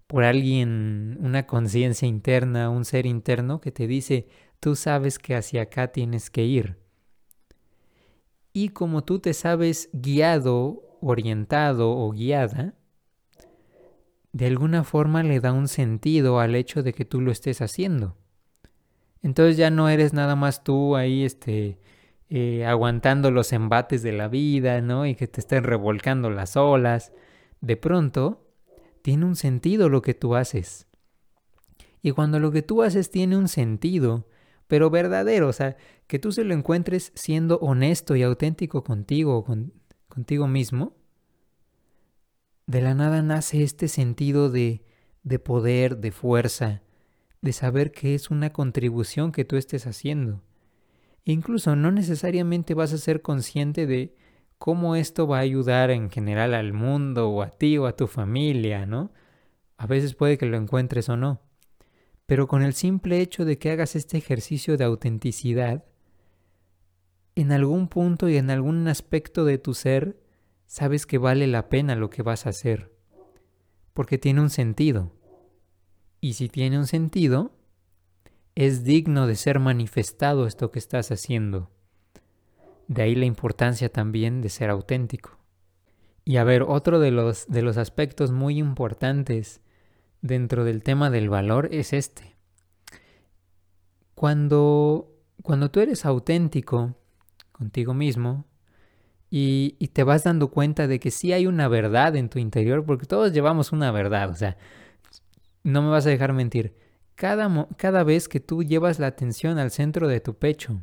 por 0.07 0.23
alguien, 0.23 1.17
una 1.19 1.45
conciencia 1.47 2.07
interna, 2.07 2.69
un 2.69 2.85
ser 2.85 3.07
interno 3.07 3.59
que 3.59 3.73
te 3.73 3.87
dice, 3.87 4.29
tú 4.61 4.77
sabes 4.77 5.19
que 5.19 5.35
hacia 5.35 5.63
acá 5.63 5.89
tienes 5.89 6.29
que 6.29 6.45
ir. 6.45 6.77
Y 8.53 8.69
como 8.69 9.03
tú 9.03 9.19
te 9.19 9.33
sabes 9.33 9.89
guiado, 9.91 10.97
orientado 11.01 11.91
o 11.91 12.09
guiada, 12.11 12.73
de 14.31 14.47
alguna 14.47 14.85
forma 14.85 15.23
le 15.23 15.41
da 15.41 15.51
un 15.51 15.67
sentido 15.67 16.39
al 16.39 16.55
hecho 16.55 16.83
de 16.83 16.93
que 16.93 17.03
tú 17.03 17.19
lo 17.19 17.33
estés 17.33 17.61
haciendo. 17.61 18.15
Entonces 19.21 19.57
ya 19.57 19.69
no 19.69 19.89
eres 19.89 20.13
nada 20.13 20.37
más 20.37 20.63
tú 20.63 20.95
ahí 20.95 21.25
este, 21.25 21.79
eh, 22.29 22.65
aguantando 22.65 23.31
los 23.31 23.53
embates 23.53 24.01
de 24.01 24.11
la 24.11 24.27
vida, 24.27 24.81
¿no? 24.81 25.05
Y 25.05 25.15
que 25.15 25.27
te 25.27 25.39
estén 25.39 25.63
revolcando 25.63 26.29
las 26.29 26.57
olas. 26.57 27.13
De 27.61 27.77
pronto 27.77 28.47
tiene 29.01 29.25
un 29.25 29.35
sentido 29.35 29.89
lo 29.89 30.01
que 30.01 30.13
tú 30.13 30.35
haces. 30.35 30.87
Y 32.01 32.11
cuando 32.11 32.39
lo 32.39 32.51
que 32.51 32.61
tú 32.61 32.81
haces 32.81 33.11
tiene 33.11 33.37
un 33.37 33.47
sentido, 33.47 34.27
pero 34.67 34.89
verdadero, 34.89 35.47
o 35.47 35.53
sea, 35.53 35.77
que 36.07 36.19
tú 36.19 36.31
se 36.31 36.43
lo 36.43 36.53
encuentres 36.53 37.11
siendo 37.15 37.59
honesto 37.59 38.15
y 38.15 38.23
auténtico 38.23 38.83
contigo, 38.83 39.43
con, 39.43 39.73
contigo 40.07 40.47
mismo, 40.47 40.95
de 42.65 42.81
la 42.81 42.93
nada 42.93 43.21
nace 43.21 43.63
este 43.63 43.87
sentido 43.87 44.49
de, 44.49 44.83
de 45.23 45.39
poder, 45.39 45.97
de 45.97 46.11
fuerza, 46.11 46.81
de 47.41 47.53
saber 47.53 47.91
que 47.91 48.15
es 48.15 48.29
una 48.29 48.51
contribución 48.51 49.31
que 49.31 49.45
tú 49.45 49.57
estés 49.57 49.85
haciendo. 49.85 50.41
Incluso 51.25 51.75
no 51.75 51.91
necesariamente 51.91 52.73
vas 52.73 52.93
a 52.93 52.97
ser 52.97 53.21
consciente 53.21 53.87
de 53.87 54.15
cómo 54.57 54.95
esto 54.95 55.27
va 55.27 55.37
a 55.37 55.41
ayudar 55.41 55.91
en 55.91 56.09
general 56.09 56.53
al 56.53 56.73
mundo 56.73 57.29
o 57.29 57.41
a 57.41 57.49
ti 57.49 57.77
o 57.77 57.85
a 57.85 57.95
tu 57.95 58.07
familia, 58.07 58.85
¿no? 58.85 59.11
A 59.77 59.87
veces 59.87 60.15
puede 60.15 60.37
que 60.37 60.45
lo 60.45 60.57
encuentres 60.57 61.09
o 61.09 61.17
no. 61.17 61.41
Pero 62.25 62.47
con 62.47 62.61
el 62.61 62.73
simple 62.73 63.19
hecho 63.19 63.45
de 63.45 63.57
que 63.57 63.71
hagas 63.71 63.95
este 63.95 64.17
ejercicio 64.17 64.77
de 64.77 64.85
autenticidad, 64.85 65.85
en 67.35 67.51
algún 67.51 67.87
punto 67.87 68.29
y 68.29 68.37
en 68.37 68.49
algún 68.49 68.87
aspecto 68.87 69.43
de 69.43 69.57
tu 69.57 69.73
ser, 69.73 70.21
sabes 70.65 71.05
que 71.05 71.17
vale 71.17 71.47
la 71.47 71.69
pena 71.69 71.95
lo 71.95 72.09
que 72.09 72.21
vas 72.21 72.45
a 72.45 72.49
hacer. 72.49 72.93
Porque 73.93 74.17
tiene 74.17 74.41
un 74.41 74.49
sentido. 74.49 75.11
Y 76.21 76.33
si 76.33 76.47
tiene 76.47 76.77
un 76.77 76.87
sentido, 76.87 77.51
es 78.55 78.83
digno 78.83 79.27
de 79.27 79.35
ser 79.35 79.59
manifestado 79.59 80.45
esto 80.45 80.71
que 80.71 80.79
estás 80.79 81.11
haciendo. 81.11 81.71
De 82.87 83.01
ahí 83.01 83.15
la 83.15 83.25
importancia 83.25 83.89
también 83.89 84.41
de 84.41 84.49
ser 84.49 84.69
auténtico. 84.69 85.37
Y 86.25 86.37
a 86.37 86.43
ver, 86.43 86.63
otro 86.63 86.99
de 86.99 87.11
los, 87.11 87.47
de 87.47 87.61
los 87.61 87.77
aspectos 87.77 88.31
muy 88.31 88.57
importantes 88.57 89.61
dentro 90.21 90.63
del 90.63 90.83
tema 90.83 91.09
del 91.09 91.29
valor 91.29 91.69
es 91.71 91.93
este. 91.93 92.35
Cuando, 94.15 95.11
cuando 95.41 95.69
tú 95.69 95.79
eres 95.79 96.05
auténtico 96.05 96.95
contigo 97.51 97.93
mismo 97.93 98.45
y, 99.29 99.75
y, 99.79 99.87
te 99.87 100.03
vas 100.03 100.23
dando 100.23 100.49
cuenta 100.49 100.87
de 100.87 100.99
que 100.99 101.11
sí 101.11 101.33
hay 101.33 101.47
una 101.47 101.67
verdad 101.67 102.15
en 102.15 102.29
tu 102.29 102.39
interior, 102.39 102.85
porque 102.85 103.07
todos 103.07 103.33
llevamos 103.33 103.71
una 103.71 103.91
verdad, 103.91 104.29
o 104.29 104.35
sea, 104.35 104.57
no 105.63 105.81
me 105.81 105.89
vas 105.89 106.05
a 106.05 106.09
dejar 106.09 106.33
mentir. 106.33 106.75
Cada, 107.15 107.67
cada 107.77 108.03
vez 108.03 108.27
que 108.27 108.39
tú 108.39 108.63
llevas 108.63 108.99
la 108.99 109.07
atención 109.07 109.59
al 109.59 109.71
centro 109.71 110.07
de 110.07 110.19
tu 110.19 110.37
pecho, 110.37 110.81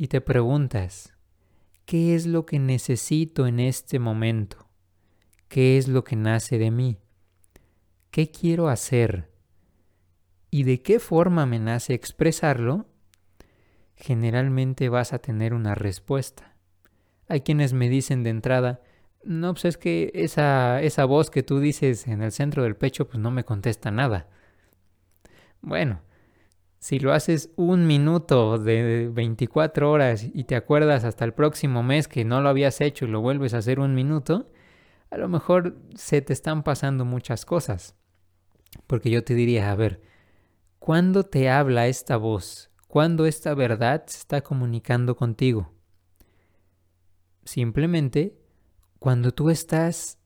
y 0.00 0.08
te 0.08 0.22
preguntas, 0.22 1.12
¿qué 1.84 2.14
es 2.14 2.26
lo 2.26 2.46
que 2.46 2.58
necesito 2.58 3.46
en 3.46 3.60
este 3.60 3.98
momento? 3.98 4.70
¿Qué 5.48 5.76
es 5.76 5.88
lo 5.88 6.04
que 6.04 6.16
nace 6.16 6.56
de 6.56 6.70
mí? 6.70 6.96
¿Qué 8.10 8.30
quiero 8.30 8.70
hacer? 8.70 9.30
¿Y 10.50 10.62
de 10.62 10.80
qué 10.80 11.00
forma 11.00 11.44
me 11.44 11.58
nace 11.58 11.92
expresarlo? 11.92 12.86
Generalmente 13.94 14.88
vas 14.88 15.12
a 15.12 15.18
tener 15.18 15.52
una 15.52 15.74
respuesta. 15.74 16.56
Hay 17.28 17.42
quienes 17.42 17.74
me 17.74 17.90
dicen 17.90 18.22
de 18.22 18.30
entrada, 18.30 18.80
no, 19.22 19.52
pues 19.52 19.66
es 19.66 19.76
que 19.76 20.10
esa, 20.14 20.80
esa 20.80 21.04
voz 21.04 21.28
que 21.28 21.42
tú 21.42 21.60
dices 21.60 22.06
en 22.06 22.22
el 22.22 22.32
centro 22.32 22.62
del 22.62 22.74
pecho, 22.74 23.06
pues 23.06 23.18
no 23.18 23.30
me 23.30 23.44
contesta 23.44 23.90
nada. 23.90 24.30
Bueno, 25.62 26.00
si 26.78 26.98
lo 26.98 27.12
haces 27.12 27.50
un 27.56 27.86
minuto 27.86 28.58
de 28.58 29.10
24 29.12 29.90
horas 29.90 30.26
y 30.32 30.44
te 30.44 30.56
acuerdas 30.56 31.04
hasta 31.04 31.24
el 31.24 31.34
próximo 31.34 31.82
mes 31.82 32.08
que 32.08 32.24
no 32.24 32.40
lo 32.40 32.48
habías 32.48 32.80
hecho 32.80 33.04
y 33.04 33.08
lo 33.08 33.20
vuelves 33.20 33.52
a 33.52 33.58
hacer 33.58 33.80
un 33.80 33.94
minuto, 33.94 34.50
a 35.10 35.18
lo 35.18 35.28
mejor 35.28 35.76
se 35.94 36.22
te 36.22 36.32
están 36.32 36.62
pasando 36.62 37.04
muchas 37.04 37.44
cosas. 37.44 37.94
Porque 38.86 39.10
yo 39.10 39.24
te 39.24 39.34
diría, 39.34 39.70
a 39.70 39.74
ver, 39.74 40.00
¿cuándo 40.78 41.24
te 41.24 41.50
habla 41.50 41.86
esta 41.88 42.16
voz? 42.16 42.70
¿Cuándo 42.88 43.26
esta 43.26 43.54
verdad 43.54 44.04
se 44.06 44.18
está 44.18 44.40
comunicando 44.40 45.16
contigo? 45.16 45.72
Simplemente 47.44 48.38
cuando 48.98 49.32
tú 49.32 49.50
estás 49.50 50.18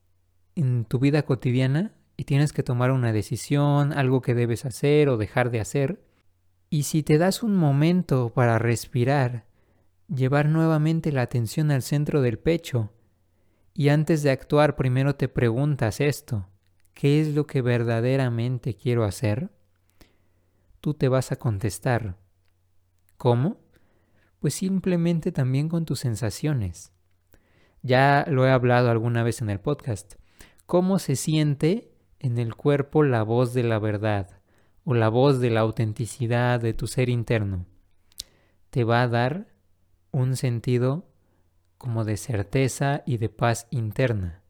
en 0.55 0.85
tu 0.85 0.99
vida 0.99 1.23
cotidiana 1.23 1.94
y 2.16 2.24
tienes 2.24 2.53
que 2.53 2.62
tomar 2.62 2.90
una 2.90 3.12
decisión, 3.12 3.92
algo 3.92 4.22
que 4.22 4.35
debes 4.35 4.64
hacer 4.64 5.09
o 5.09 5.16
dejar 5.16 5.50
de 5.50 5.61
hacer, 5.61 6.05
y 6.70 6.85
si 6.85 7.03
te 7.03 7.18
das 7.18 7.42
un 7.42 7.57
momento 7.57 8.33
para 8.33 8.59
respirar, 8.59 9.46
llevar 10.09 10.48
nuevamente 10.48 11.12
la 11.12 11.22
atención 11.22 11.70
al 11.70 11.83
centro 11.83 12.20
del 12.20 12.38
pecho, 12.38 12.92
y 13.74 13.88
antes 13.88 14.22
de 14.22 14.31
actuar 14.31 14.77
primero 14.77 15.16
te 15.16 15.29
preguntas 15.29 16.00
esto, 16.00 16.48
¿qué 16.94 17.20
es 17.20 17.35
lo 17.35 17.46
que 17.46 17.62
verdaderamente 17.62 18.74
quiero 18.74 19.05
hacer? 19.05 19.50
Tú 20.81 20.94
te 20.94 21.09
vas 21.09 21.33
a 21.33 21.37
contestar. 21.37 22.16
¿Cómo? 23.16 23.59
Pues 24.38 24.55
simplemente 24.55 25.33
también 25.33 25.68
con 25.68 25.87
tus 25.87 26.00
sensaciones. 26.00 26.92
Ya 27.83 28.24
lo 28.29 28.46
he 28.46 28.50
hablado 28.50 28.90
alguna 28.90 29.22
vez 29.22 29.42
en 29.42 29.50
el 29.50 29.61
podcast. 29.61 30.14
¿Cómo 30.66 30.98
se 30.98 31.16
siente 31.16 31.93
en 32.20 32.38
el 32.38 32.55
cuerpo 32.55 33.03
la 33.03 33.22
voz 33.22 33.55
de 33.55 33.62
la 33.62 33.79
verdad? 33.79 34.40
o 34.85 34.94
la 34.94 35.09
voz 35.09 35.40
de 35.40 35.50
la 35.50 35.61
autenticidad 35.61 36.61
de 36.61 36.74
tu 36.74 36.87
ser 36.87 37.09
interno, 37.09 37.66
te 38.70 38.85
va 38.85 39.03
a 39.03 39.09
dar 39.09 39.48
un 40.11 40.37
sentido 40.37 41.09
como 41.79 42.05
de 42.05 42.16
certeza 42.16 43.03
y 43.07 43.16
de 43.16 43.29
paz 43.29 43.66
interna. 43.70 44.42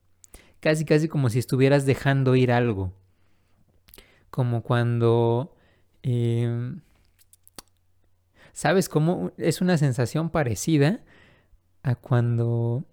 Casi, 0.60 0.84
casi 0.84 1.08
como 1.08 1.30
si 1.30 1.38
estuvieras 1.38 1.86
dejando 1.86 2.36
ir 2.36 2.52
algo. 2.52 2.92
Como 4.30 4.62
cuando... 4.62 5.54
Em, 6.02 6.80
¿Sabes 8.52 8.88
cómo? 8.88 9.32
Es 9.36 9.60
una 9.60 9.78
sensación 9.78 10.30
parecida 10.30 11.02
a 11.82 11.96
cuando 11.96 12.84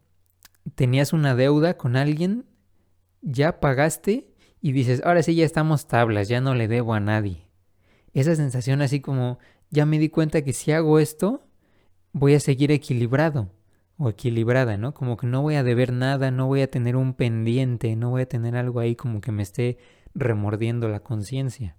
tenías 0.75 1.13
una 1.13 1.35
deuda 1.35 1.77
con 1.77 1.95
alguien, 1.95 2.45
ya 3.21 3.59
pagaste 3.59 4.30
y 4.61 4.71
dices, 4.73 5.01
ahora 5.03 5.23
sí 5.23 5.35
ya 5.35 5.45
estamos 5.45 5.87
tablas, 5.87 6.27
ya 6.27 6.39
no 6.39 6.53
le 6.55 6.67
debo 6.67 6.93
a 6.93 6.99
nadie. 6.99 7.47
Esa 8.13 8.35
sensación 8.35 8.81
así 8.81 9.01
como, 9.01 9.39
ya 9.71 9.85
me 9.85 9.97
di 9.99 10.09
cuenta 10.09 10.43
que 10.43 10.53
si 10.53 10.71
hago 10.71 10.99
esto, 10.99 11.47
voy 12.13 12.35
a 12.35 12.39
seguir 12.39 12.71
equilibrado 12.71 13.51
o 13.97 14.09
equilibrada, 14.09 14.77
¿no? 14.77 14.93
Como 14.93 15.17
que 15.17 15.27
no 15.27 15.41
voy 15.41 15.55
a 15.55 15.63
deber 15.63 15.91
nada, 15.93 16.31
no 16.31 16.47
voy 16.47 16.61
a 16.61 16.69
tener 16.69 16.95
un 16.95 17.13
pendiente, 17.13 17.95
no 17.95 18.11
voy 18.11 18.23
a 18.23 18.29
tener 18.29 18.55
algo 18.55 18.79
ahí 18.79 18.95
como 18.95 19.21
que 19.21 19.31
me 19.31 19.43
esté 19.43 19.77
remordiendo 20.13 20.89
la 20.89 20.99
conciencia. 21.01 21.77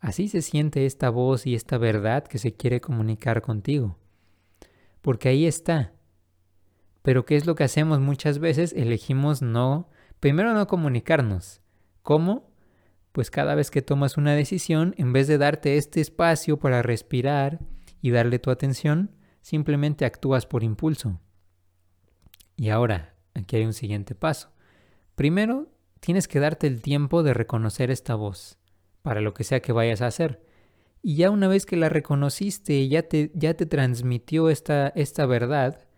Así 0.00 0.28
se 0.28 0.42
siente 0.42 0.86
esta 0.86 1.10
voz 1.10 1.46
y 1.46 1.54
esta 1.54 1.78
verdad 1.78 2.24
que 2.24 2.38
se 2.38 2.54
quiere 2.54 2.80
comunicar 2.80 3.42
contigo. 3.42 3.98
porque 5.02 5.28
ahí 5.28 5.46
está. 5.46 5.92
Pero 7.02 7.24
¿qué 7.24 7.36
es 7.36 7.46
lo 7.46 7.54
que 7.54 7.62
hacemos 7.62 8.00
muchas 8.00 8.40
veces? 8.40 8.72
Elegimos 8.72 9.40
no, 9.40 9.88
primero 10.18 10.52
no 10.52 10.66
comunicarnos. 10.66 11.60
¿Cómo? 12.06 12.48
Pues 13.10 13.32
cada 13.32 13.56
vez 13.56 13.72
que 13.72 13.82
tomas 13.82 14.16
una 14.16 14.32
decisión, 14.32 14.94
en 14.96 15.12
vez 15.12 15.26
de 15.26 15.38
darte 15.38 15.76
este 15.76 16.00
espacio 16.00 16.56
para 16.56 16.80
respirar 16.80 17.58
y 18.00 18.12
darle 18.12 18.38
tu 18.38 18.52
atención, 18.52 19.10
simplemente 19.40 20.04
actúas 20.04 20.46
por 20.46 20.62
impulso. 20.62 21.18
Y 22.54 22.68
ahora, 22.68 23.16
aquí 23.34 23.56
hay 23.56 23.64
un 23.64 23.72
siguiente 23.72 24.14
paso. 24.14 24.52
Primero, 25.16 25.66
tienes 25.98 26.28
que 26.28 26.38
darte 26.38 26.68
el 26.68 26.80
tiempo 26.80 27.24
de 27.24 27.34
reconocer 27.34 27.90
esta 27.90 28.14
voz, 28.14 28.56
para 29.02 29.20
lo 29.20 29.34
que 29.34 29.42
sea 29.42 29.58
que 29.58 29.72
vayas 29.72 30.00
a 30.00 30.06
hacer. 30.06 30.44
Y 31.02 31.16
ya 31.16 31.30
una 31.30 31.48
vez 31.48 31.66
que 31.66 31.74
la 31.74 31.88
reconociste, 31.88 32.86
ya 32.86 33.02
te, 33.02 33.32
ya 33.34 33.54
te 33.54 33.66
transmitió 33.66 34.48
esta, 34.48 34.92
esta 34.94 35.26
verdad, 35.26 35.88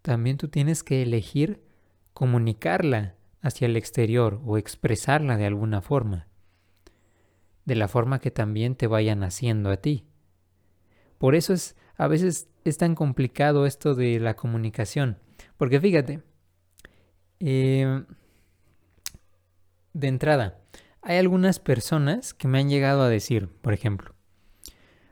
también 0.00 0.38
tú 0.38 0.48
tienes 0.48 0.82
que 0.82 1.02
elegir 1.02 1.62
comunicarla 2.14 3.16
hacia 3.42 3.66
el 3.66 3.76
exterior 3.76 4.40
o 4.44 4.56
expresarla 4.56 5.36
de 5.36 5.46
alguna 5.46 5.82
forma, 5.82 6.28
de 7.64 7.74
la 7.74 7.88
forma 7.88 8.20
que 8.20 8.30
también 8.30 8.76
te 8.76 8.86
vayan 8.86 9.22
haciendo 9.22 9.70
a 9.70 9.76
ti. 9.76 10.06
Por 11.18 11.34
eso 11.34 11.52
es 11.52 11.76
a 11.96 12.08
veces 12.08 12.48
es 12.64 12.78
tan 12.78 12.94
complicado 12.94 13.66
esto 13.66 13.94
de 13.94 14.18
la 14.18 14.34
comunicación, 14.34 15.18
porque 15.56 15.80
fíjate, 15.80 16.22
eh, 17.40 18.04
de 19.92 20.08
entrada, 20.08 20.60
hay 21.02 21.18
algunas 21.18 21.58
personas 21.58 22.34
que 22.34 22.48
me 22.48 22.58
han 22.58 22.68
llegado 22.68 23.02
a 23.02 23.08
decir, 23.08 23.48
por 23.60 23.72
ejemplo, 23.72 24.14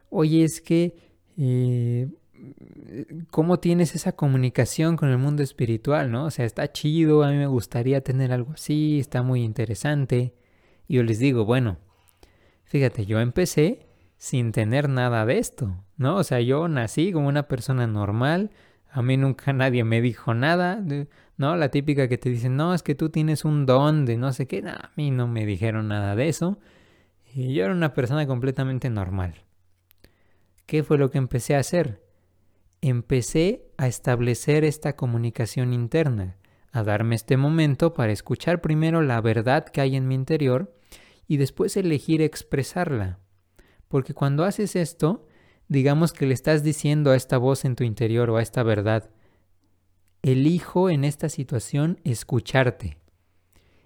oye, 0.08 0.44
es 0.44 0.60
que, 0.60 0.96
eh, 1.36 2.08
¿cómo 3.31 3.59
tienes 3.59 3.94
esa 3.94 4.12
comunicación 4.12 4.96
con 4.96 5.09
el 5.09 5.18
mundo 5.18 5.42
espiritual, 5.42 6.11
no? 6.11 6.26
O 6.26 6.31
sea, 6.31 6.44
está 6.44 6.72
chido, 6.72 7.22
a 7.22 7.31
mí 7.31 7.37
me 7.37 7.46
gustaría 7.46 8.03
tener 8.03 8.33
algo 8.33 8.53
así, 8.53 8.98
está 8.98 9.22
muy 9.22 9.42
interesante. 9.42 10.35
Y 10.88 10.96
yo 10.96 11.03
les 11.03 11.18
digo, 11.18 11.44
bueno, 11.44 11.79
fíjate, 12.64 13.07
yo 13.07 13.20
empecé 13.20 13.87
sin 14.16 14.53
tener 14.53 14.88
nada 14.88 15.24
de 15.24 15.38
esto, 15.38 15.76
¿no? 15.96 16.16
O 16.16 16.24
sea, 16.24 16.40
yo 16.40 16.68
nací 16.68 17.12
como 17.12 17.29
una 17.29 17.48
persona 17.48 17.87
normal, 17.87 18.50
a 18.90 19.03
mí 19.03 19.16
nunca 19.16 19.53
nadie 19.53 19.85
me 19.85 20.00
dijo 20.00 20.35
nada, 20.35 20.83
¿no? 21.37 21.57
La 21.57 21.70
típica 21.70 22.09
que 22.09 22.18
te 22.18 22.31
dicen, 22.31 22.57
no, 22.57 22.74
es 22.74 22.83
que 22.83 22.94
tú 22.94 23.11
tienes 23.11 23.44
un 23.44 23.66
don 23.66 24.05
de 24.05 24.16
no 24.16 24.33
sé 24.33 24.46
qué, 24.46 24.59
a 24.66 24.90
mí 24.96 25.11
no 25.11 25.26
me 25.29 25.46
dijeron 25.46 25.88
nada 25.88 26.16
de 26.16 26.29
eso. 26.29 26.59
Y 27.33 27.55
yo 27.55 27.64
era 27.64 27.72
una 27.72 27.94
persona 27.94 28.26
completamente 28.26 28.90
normal. 28.90 29.35
¿Qué 30.66 30.83
fue 30.83 30.98
lo 30.98 31.11
que 31.11 31.18
empecé 31.18 31.55
a 31.55 31.61
hacer? 31.61 32.00
Empecé 32.82 33.66
a 33.76 33.88
establecer 33.88 34.64
esta 34.64 34.96
comunicación 34.96 35.74
interna, 35.74 36.38
a 36.72 36.82
darme 36.82 37.14
este 37.14 37.36
momento 37.36 37.92
para 37.92 38.12
escuchar 38.12 38.62
primero 38.62 39.02
la 39.02 39.20
verdad 39.20 39.66
que 39.66 39.82
hay 39.82 39.96
en 39.96 40.08
mi 40.08 40.14
interior 40.14 40.74
y 41.26 41.36
después 41.36 41.76
elegir 41.76 42.22
expresarla. 42.22 43.18
Porque 43.88 44.14
cuando 44.14 44.44
haces 44.44 44.76
esto, 44.76 45.26
digamos 45.68 46.14
que 46.14 46.26
le 46.26 46.32
estás 46.32 46.62
diciendo 46.62 47.10
a 47.10 47.16
esta 47.16 47.36
voz 47.36 47.66
en 47.66 47.76
tu 47.76 47.84
interior 47.84 48.30
o 48.30 48.38
a 48.38 48.42
esta 48.42 48.62
verdad, 48.62 49.10
elijo 50.22 50.88
en 50.88 51.04
esta 51.04 51.28
situación 51.28 52.00
escucharte. 52.04 52.96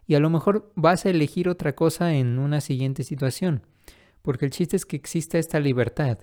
Y 0.06 0.14
a 0.14 0.20
lo 0.20 0.30
mejor 0.30 0.72
vas 0.76 1.04
a 1.04 1.10
elegir 1.10 1.48
otra 1.48 1.74
cosa 1.74 2.14
en 2.14 2.38
una 2.38 2.60
siguiente 2.60 3.02
situación, 3.02 3.66
porque 4.22 4.44
el 4.44 4.52
chiste 4.52 4.76
es 4.76 4.86
que 4.86 4.96
exista 4.96 5.38
esta 5.38 5.58
libertad. 5.58 6.18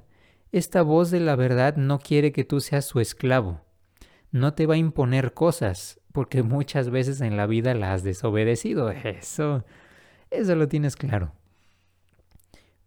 Esta 0.52 0.82
voz 0.82 1.12
de 1.12 1.22
la 1.22 1.38
verdad 1.38 1.78
no 1.78 2.00
quiere 2.00 2.34
que 2.34 2.44
tú 2.44 2.60
seas 2.60 2.86
su 2.86 3.00
esclavo. 3.00 3.62
No 4.32 4.54
te 4.54 4.66
va 4.66 4.74
a 4.74 4.78
imponer 4.78 5.34
cosas, 5.34 6.02
porque 6.12 6.44
muchas 6.44 6.90
veces 6.90 7.22
en 7.22 7.38
la 7.38 7.48
vida 7.48 7.74
la 7.74 7.94
has 7.94 8.04
desobedecido. 8.04 8.90
Eso, 8.92 9.64
eso 10.30 10.56
lo 10.56 10.68
tienes 10.68 10.96
claro. 10.96 11.34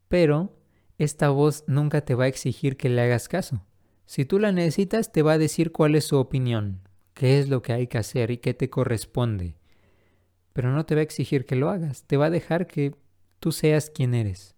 Pero 0.09 0.57
esta 0.99 1.31
voz 1.31 1.65
nunca 1.67 2.03
te 2.03 2.15
va 2.15 2.25
a 2.25 2.29
exigir 2.29 2.77
que 2.77 2.89
le 2.89 3.03
hagas 3.03 3.29
caso. 3.29 3.65
Si 4.07 4.25
tú 4.25 4.39
la 4.39 4.53
necesitas, 4.53 5.13
te 5.13 5.23
va 5.23 5.33
a 5.33 5.39
decir 5.39 5.73
cuál 5.73 5.95
es 5.95 6.05
su 6.05 6.19
opinión, 6.19 6.81
qué 7.15 7.39
es 7.39 7.49
lo 7.49 7.63
que 7.63 7.73
hay 7.73 7.87
que 7.87 7.99
hacer 7.99 8.31
y 8.31 8.39
qué 8.39 8.55
te 8.55 8.71
corresponde. 8.71 9.57
Pero 10.53 10.71
no 10.71 10.87
te 10.87 10.95
va 10.95 11.01
a 11.01 11.05
exigir 11.05 11.47
que 11.47 11.57
lo 11.57 11.69
hagas, 11.69 12.05
te 12.05 12.17
va 12.17 12.27
a 12.27 12.31
dejar 12.31 12.67
que 12.67 12.95
tú 13.41 13.53
seas 13.53 13.91
quien 13.91 14.15
eres. 14.15 14.55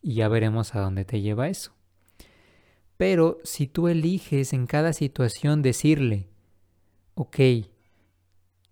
Y 0.00 0.14
ya 0.14 0.28
veremos 0.28 0.74
a 0.74 0.80
dónde 0.80 1.04
te 1.04 1.20
lleva 1.20 1.48
eso. 1.48 1.72
Pero 2.96 3.38
si 3.44 3.66
tú 3.66 3.88
eliges 3.88 4.52
en 4.52 4.66
cada 4.66 4.92
situación 4.92 5.62
decirle, 5.62 6.28
ok, 7.14 7.38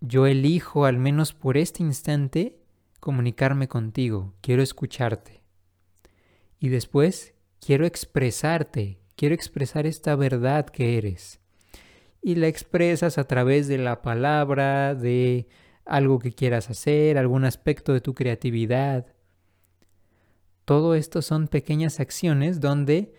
yo 0.00 0.26
elijo 0.26 0.84
al 0.84 0.98
menos 0.98 1.32
por 1.32 1.56
este 1.56 1.82
instante 1.82 2.60
comunicarme 3.00 3.68
contigo, 3.68 4.34
quiero 4.40 4.62
escucharte 4.62 5.40
y 6.60 6.68
después 6.68 7.34
quiero 7.58 7.86
expresarte, 7.86 9.00
quiero 9.16 9.34
expresar 9.34 9.86
esta 9.86 10.14
verdad 10.14 10.66
que 10.66 10.98
eres. 10.98 11.40
Y 12.22 12.34
la 12.34 12.48
expresas 12.48 13.16
a 13.16 13.24
través 13.24 13.66
de 13.66 13.78
la 13.78 14.02
palabra, 14.02 14.94
de 14.94 15.48
algo 15.86 16.18
que 16.18 16.32
quieras 16.32 16.68
hacer, 16.68 17.16
algún 17.16 17.46
aspecto 17.46 17.94
de 17.94 18.02
tu 18.02 18.14
creatividad. 18.14 19.06
Todo 20.66 20.94
esto 20.94 21.22
son 21.22 21.48
pequeñas 21.48 21.98
acciones 21.98 22.60
donde 22.60 23.14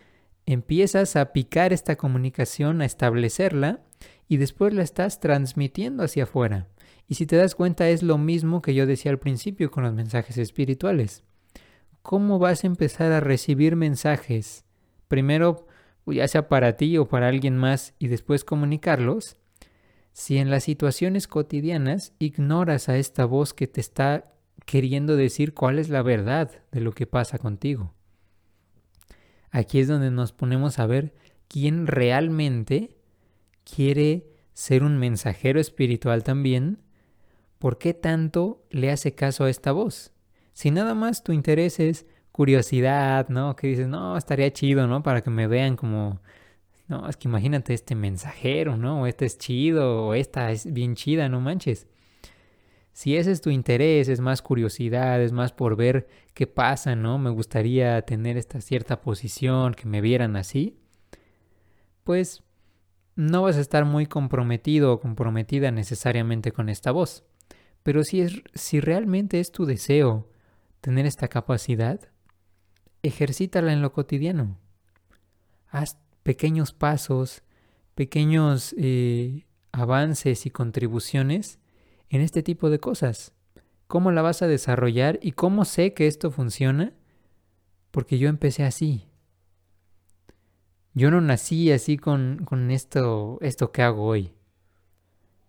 empiezas 0.54 1.16
a 1.16 1.34
picar 1.34 1.74
esta 1.74 1.96
comunicación, 1.96 2.82
a 2.82 2.86
establecerla 2.86 3.82
y 4.28 4.38
después 4.38 4.74
la 4.74 4.84
estás 4.84 5.20
transmitiendo 5.20 6.04
hacia 6.04 6.24
afuera. 6.24 6.68
Y 7.08 7.16
si 7.16 7.26
te 7.26 7.36
das 7.36 7.56
cuenta 7.56 7.90
es 7.90 8.04
lo 8.04 8.18
mismo 8.18 8.62
que 8.62 8.74
yo 8.74 8.86
decía 8.86 9.12
al 9.12 9.20
principio 9.20 9.72
con 9.72 9.84
los 9.84 9.94
mensajes 9.94 10.38
espirituales. 10.38 11.24
¿cómo 12.02 12.40
vas 12.40 12.64
a 12.64 12.68
empezar 12.68 13.12
a 13.12 13.20
recibir 13.20 13.76
mensajes? 13.76 14.66
Primero, 15.08 15.68
ya 16.06 16.28
sea 16.28 16.48
para 16.48 16.78
ti 16.78 16.98
o 16.98 17.08
para 17.08 17.28
alguien 17.28 17.58
más, 17.58 17.94
y 18.00 18.08
después 18.08 18.44
comunicarlos. 18.44 19.38
Si 20.14 20.38
en 20.38 20.50
las 20.50 20.64
situaciones 20.66 21.28
cotidianas 21.28 22.14
ignoras 22.20 22.90
a 22.90 22.98
esta 22.98 23.26
voz 23.26 23.54
que 23.54 23.68
te 23.68 23.80
está 23.80 24.34
queriendo 24.66 25.16
decir 25.16 25.54
cuál 25.54 25.80
es 25.80 25.90
la 25.90 26.02
verdad 26.02 26.52
de 26.72 26.82
lo 26.82 26.92
que 26.92 27.08
pasa 27.08 27.38
contigo. 27.38 27.94
Aquí 29.52 29.80
es 29.80 29.88
donde 29.88 30.12
nos 30.12 30.32
ponemos 30.32 30.80
a 30.80 30.88
ver 30.88 31.14
quién 31.48 31.86
realmente 31.88 32.96
quiere 33.64 34.26
ser 34.54 34.84
un 34.84 34.98
mensajero 34.98 35.60
espiritual 35.60 36.24
también, 36.24 36.80
por 37.60 37.78
qué 37.78 37.94
tanto 37.94 38.64
le 38.70 38.92
hace 38.92 39.14
caso 39.14 39.44
a 39.44 39.50
esta 39.50 39.72
voz. 39.72 40.12
Si 40.54 40.72
nada 40.72 40.96
más 40.96 41.24
tu 41.24 41.32
interés 41.32 41.80
es 41.80 42.06
curiosidad, 42.32 43.30
¿no? 43.30 43.56
Que 43.56 43.68
dices, 43.68 43.88
no, 43.88 44.18
estaría 44.18 44.52
chido, 44.52 44.88
¿no? 44.88 45.04
Para 45.04 45.22
que 45.22 45.30
me 45.30 45.48
vean 45.48 45.76
como, 45.76 46.22
no, 46.88 47.08
es 47.08 47.18
que 47.18 47.28
imagínate 47.28 47.74
este 47.74 47.96
mensajero, 47.96 48.78
¿no? 48.78 49.02
O 49.02 49.08
este 49.08 49.26
es 49.26 49.38
chido, 49.38 50.08
o 50.08 50.14
esta 50.14 50.52
es 50.52 50.72
bien 50.72 50.96
chida, 50.96 51.30
no 51.30 51.42
manches. 51.42 51.88
Si 52.94 53.16
ese 53.16 53.32
es 53.32 53.42
tu 53.42 53.50
interés, 53.50 54.10
es 54.10 54.20
más 54.20 54.42
curiosidad, 54.42 55.22
es 55.22 55.32
más 55.32 55.54
por 55.54 55.76
ver 55.76 56.08
qué 56.34 56.46
pasa, 56.46 56.96
¿no? 56.96 57.18
Me 57.18 57.30
gustaría 57.30 58.02
tener 58.02 58.38
esta 58.38 58.60
cierta 58.60 59.02
posición, 59.02 59.74
que 59.74 59.88
me 59.88 60.02
vieran 60.02 60.36
así, 60.36 60.78
pues 62.04 62.44
no 63.16 63.44
vas 63.44 63.58
a 63.58 63.62
estar 63.62 63.86
muy 63.86 64.08
comprometido 64.08 64.94
o 64.94 65.00
comprometida 65.00 65.72
necesariamente 65.72 66.52
con 66.52 66.70
esta 66.70 66.92
voz. 66.92 67.24
Pero 67.84 68.04
si, 68.04 68.22
es, 68.22 68.42
si 68.54 68.80
realmente 68.80 69.40
es 69.40 69.52
tu 69.52 69.66
deseo 69.66 70.30
tener 70.82 71.06
esta 71.06 71.28
capacidad, 71.28 72.00
ejercítala 73.04 73.72
en 73.74 73.82
lo 73.82 73.94
cotidiano. 73.94 74.58
Haz 75.70 75.98
pequeños 76.24 76.74
pasos, 76.74 77.44
pequeños 77.96 78.76
eh, 78.78 79.46
avances 79.72 80.46
y 80.46 80.50
contribuciones 80.50 81.61
en 82.12 82.22
este 82.22 82.44
tipo 82.44 82.70
de 82.70 82.80
cosas. 82.80 83.34
¿Cómo 83.88 84.12
la 84.12 84.22
vas 84.22 84.42
a 84.42 84.48
desarrollar 84.48 85.18
y 85.22 85.32
cómo 85.32 85.66
sé 85.66 85.94
que 85.94 86.08
esto 86.08 86.30
funciona? 86.30 86.94
Porque 87.90 88.20
yo 88.20 88.30
empecé 88.30 88.64
así. 88.64 89.08
Yo 90.94 91.10
no 91.10 91.22
nací 91.22 91.72
así 91.72 91.98
con, 91.98 92.44
con 92.46 92.70
esto, 92.70 93.38
esto 93.42 93.72
que 93.72 93.82
hago 93.82 94.06
hoy. 94.06 94.34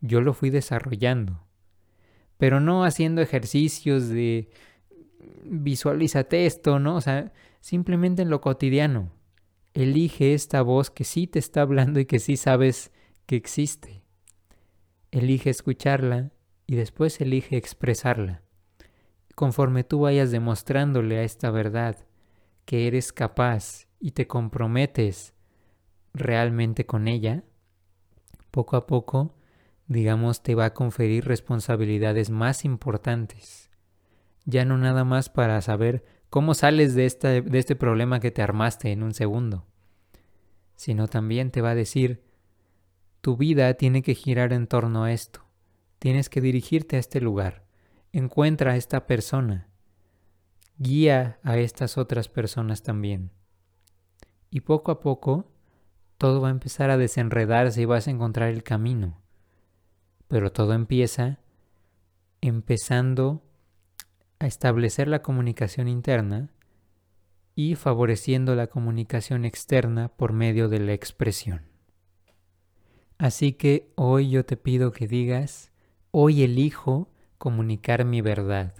Yo 0.00 0.20
lo 0.20 0.34
fui 0.34 0.50
desarrollando. 0.50 1.44
Pero 2.38 2.60
no 2.60 2.84
haciendo 2.84 3.22
ejercicios 3.22 4.08
de 4.08 4.48
visualízate 5.44 6.46
esto, 6.46 6.78
¿no? 6.78 6.96
O 6.96 7.00
sea, 7.00 7.32
simplemente 7.60 8.22
en 8.22 8.30
lo 8.30 8.40
cotidiano. 8.40 9.10
Elige 9.74 10.34
esta 10.34 10.62
voz 10.62 10.90
que 10.90 11.02
sí 11.02 11.26
te 11.26 11.40
está 11.40 11.62
hablando 11.62 11.98
y 11.98 12.06
que 12.06 12.20
sí 12.20 12.36
sabes 12.36 12.92
que 13.26 13.34
existe. 13.34 14.04
Elige 15.10 15.50
escucharla 15.50 16.30
y 16.72 16.74
después 16.74 17.20
elige 17.20 17.58
expresarla. 17.58 18.40
Conforme 19.34 19.84
tú 19.84 20.00
vayas 20.00 20.30
demostrándole 20.30 21.18
a 21.18 21.22
esta 21.22 21.50
verdad 21.50 21.98
que 22.64 22.86
eres 22.86 23.12
capaz 23.12 23.88
y 24.00 24.12
te 24.12 24.26
comprometes 24.26 25.34
realmente 26.14 26.86
con 26.86 27.08
ella, 27.08 27.44
poco 28.50 28.78
a 28.78 28.86
poco, 28.86 29.34
digamos, 29.86 30.42
te 30.42 30.54
va 30.54 30.64
a 30.64 30.72
conferir 30.72 31.26
responsabilidades 31.26 32.30
más 32.30 32.64
importantes. 32.64 33.70
Ya 34.46 34.64
no 34.64 34.78
nada 34.78 35.04
más 35.04 35.28
para 35.28 35.60
saber 35.60 36.02
cómo 36.30 36.54
sales 36.54 36.94
de, 36.94 37.04
esta, 37.04 37.28
de 37.28 37.58
este 37.58 37.76
problema 37.76 38.18
que 38.18 38.30
te 38.30 38.40
armaste 38.40 38.92
en 38.92 39.02
un 39.02 39.12
segundo, 39.12 39.66
sino 40.74 41.06
también 41.06 41.50
te 41.50 41.60
va 41.60 41.72
a 41.72 41.74
decir, 41.74 42.22
tu 43.20 43.36
vida 43.36 43.74
tiene 43.74 44.00
que 44.00 44.14
girar 44.14 44.54
en 44.54 44.66
torno 44.66 45.04
a 45.04 45.12
esto, 45.12 45.51
tienes 46.02 46.28
que 46.28 46.40
dirigirte 46.40 46.96
a 46.96 46.98
este 46.98 47.20
lugar, 47.20 47.62
encuentra 48.10 48.72
a 48.72 48.76
esta 48.76 49.06
persona, 49.06 49.68
guía 50.76 51.38
a 51.44 51.58
estas 51.58 51.96
otras 51.96 52.28
personas 52.28 52.82
también. 52.82 53.30
Y 54.50 54.62
poco 54.62 54.90
a 54.90 54.98
poco 54.98 55.52
todo 56.18 56.40
va 56.40 56.48
a 56.48 56.50
empezar 56.50 56.90
a 56.90 56.96
desenredarse 56.96 57.82
y 57.82 57.84
vas 57.84 58.08
a 58.08 58.10
encontrar 58.10 58.48
el 58.48 58.64
camino. 58.64 59.22
Pero 60.26 60.50
todo 60.50 60.72
empieza 60.72 61.38
empezando 62.40 63.44
a 64.40 64.48
establecer 64.48 65.06
la 65.06 65.22
comunicación 65.22 65.86
interna 65.86 66.50
y 67.54 67.76
favoreciendo 67.76 68.56
la 68.56 68.66
comunicación 68.66 69.44
externa 69.44 70.08
por 70.08 70.32
medio 70.32 70.68
de 70.68 70.80
la 70.80 70.94
expresión. 70.94 71.62
Así 73.18 73.52
que 73.52 73.92
hoy 73.94 74.30
yo 74.30 74.44
te 74.44 74.56
pido 74.56 74.90
que 74.90 75.06
digas, 75.06 75.71
hoy 76.12 76.42
elijo 76.42 77.10
comunicar 77.38 78.04
mi 78.04 78.20
verdad 78.20 78.74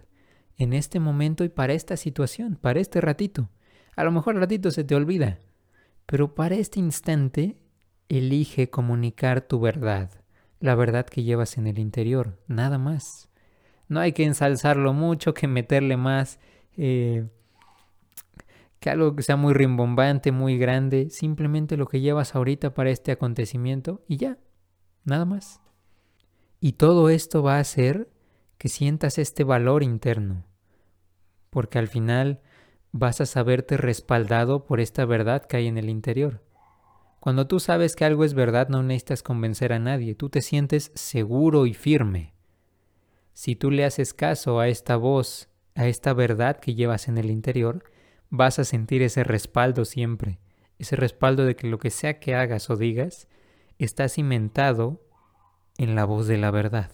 en 0.59 0.75
este 0.75 1.01
momento 1.01 1.43
y 1.45 1.49
para 1.49 1.73
esta 1.73 1.97
situación, 1.97 2.57
para 2.61 2.79
este 2.79 3.01
ratito. 3.01 3.49
A 3.97 4.05
lo 4.05 4.13
mejor 4.13 4.35
el 4.35 4.41
ratito 4.41 4.71
se 4.71 4.85
te 4.85 4.95
olvida, 4.95 5.41
pero 6.07 6.35
para 6.35 6.55
este 6.55 6.79
instante 6.79 7.57
elige 8.09 8.71
comunicar 8.71 9.41
tu 9.41 9.59
verdad, 9.59 10.11
la 10.61 10.75
verdad 10.75 11.07
que 11.07 11.25
llevas 11.25 11.57
en 11.57 11.67
el 11.67 11.79
interior, 11.79 12.39
nada 12.47 12.79
más. 12.79 13.31
No 13.89 13.99
hay 13.99 14.13
que 14.13 14.25
ensalzarlo 14.25 14.93
mucho, 14.93 15.35
que 15.35 15.49
meterle 15.49 15.97
más, 15.97 16.39
eh, 16.77 17.27
que 18.79 18.91
algo 18.91 19.17
que 19.17 19.23
sea 19.23 19.37
muy 19.37 19.55
rimbombante, 19.55 20.33
muy 20.33 20.59
grande, 20.59 21.09
simplemente 21.09 21.77
lo 21.79 21.87
que 21.87 22.01
llevas 22.01 22.35
ahorita 22.35 22.75
para 22.75 22.91
este 22.91 23.11
acontecimiento 23.11 24.05
y 24.07 24.19
ya, 24.19 24.39
nada 25.05 25.25
más. 25.25 25.62
Y 26.65 26.75
todo 26.75 27.09
esto 27.09 27.43
va 27.43 27.57
a 27.57 27.61
hacer 27.61 28.09
que 28.57 28.69
sientas 28.69 29.19
este 29.19 29.43
valor 29.43 29.83
interno, 29.83 30.47
porque 31.51 31.81
al 31.81 31.89
final 31.89 32.41
vas 32.93 33.21
a 33.21 33.27
saberte 33.27 33.77
respaldado 33.77 34.65
por 34.65 34.79
esta 34.79 35.05
verdad 35.05 35.45
que 35.45 35.57
hay 35.57 35.67
en 35.67 35.77
el 35.77 35.91
interior. 35.91 36.41
Cuando 37.19 37.49
tú 37.49 37.59
sabes 37.59 37.97
que 37.97 38.05
algo 38.05 38.23
es 38.23 38.35
verdad 38.35 38.69
no 38.69 38.81
necesitas 38.85 39.25
convencer 39.25 39.73
a 39.73 39.81
nadie, 39.81 40.15
tú 40.15 40.29
te 40.29 40.41
sientes 40.41 40.93
seguro 40.95 41.67
y 41.67 41.75
firme. 41.75 42.33
Si 43.33 43.57
tú 43.57 43.73
le 43.73 43.85
haces 43.85 44.15
caso 44.15 44.61
a 44.61 44.69
esta 44.69 44.95
voz, 44.95 45.49
a 45.75 45.89
esta 45.89 46.13
verdad 46.13 46.61
que 46.61 46.77
llevas 46.77 47.09
en 47.09 47.19
el 47.19 47.33
interior, 47.33 47.83
vas 48.31 48.61
a 48.61 48.65
sentir 48.65 49.03
ese 49.03 49.25
respaldo 49.25 49.85
siempre, 49.85 50.39
ese 50.79 50.95
respaldo 50.95 51.45
de 51.45 51.57
que 51.57 51.67
lo 51.67 51.81
que 51.81 51.91
sea 51.91 52.21
que 52.21 52.37
hagas 52.37 52.71
o 52.71 52.77
digas 52.77 53.27
está 53.79 54.09
cimentado 54.09 55.01
en 55.83 55.97
la 55.97 56.05
voz 56.05 56.29
de 56.29 56.39
la 56.39 56.53
verdad. 56.53 56.93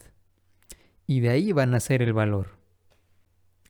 Y 1.06 1.20
de 1.20 1.28
ahí 1.28 1.52
van 1.52 1.74
a 1.74 1.80
ser 1.80 2.00
el 2.00 2.14
valor. 2.14 2.56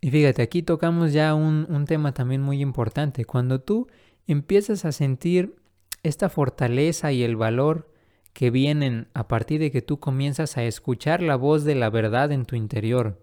Y 0.00 0.10
fíjate, 0.10 0.42
aquí 0.42 0.62
tocamos 0.62 1.12
ya 1.12 1.34
un, 1.34 1.66
un 1.68 1.86
tema 1.86 2.14
también 2.14 2.40
muy 2.40 2.62
importante. 2.62 3.24
Cuando 3.24 3.60
tú 3.60 3.88
empiezas 4.28 4.84
a 4.84 4.92
sentir 4.92 5.56
esta 6.04 6.28
fortaleza 6.28 7.10
y 7.10 7.24
el 7.24 7.34
valor 7.34 7.90
que 8.32 8.50
vienen 8.50 9.08
a 9.12 9.26
partir 9.26 9.58
de 9.58 9.72
que 9.72 9.82
tú 9.82 9.98
comienzas 9.98 10.56
a 10.56 10.62
escuchar 10.62 11.20
la 11.20 11.34
voz 11.34 11.64
de 11.64 11.74
la 11.74 11.90
verdad 11.90 12.30
en 12.30 12.44
tu 12.44 12.54
interior 12.54 13.20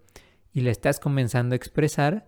y 0.52 0.62
la 0.62 0.72
estás 0.72 1.00
comenzando 1.00 1.54
a 1.54 1.56
expresar, 1.56 2.28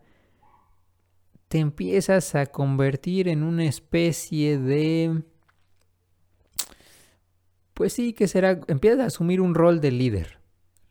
te 1.49 1.59
empiezas 1.59 2.35
a 2.35 2.45
convertir 2.45 3.27
en 3.27 3.43
una 3.43 3.65
especie 3.65 4.57
de... 4.57 5.23
Pues 7.77 7.93
sí, 7.93 8.13
que 8.13 8.27
será, 8.27 8.59
empiezas 8.65 9.01
a 9.01 9.05
asumir 9.05 9.39
un 9.39 9.53
rol 9.53 9.81
de 9.81 9.91
líder. 9.91 10.39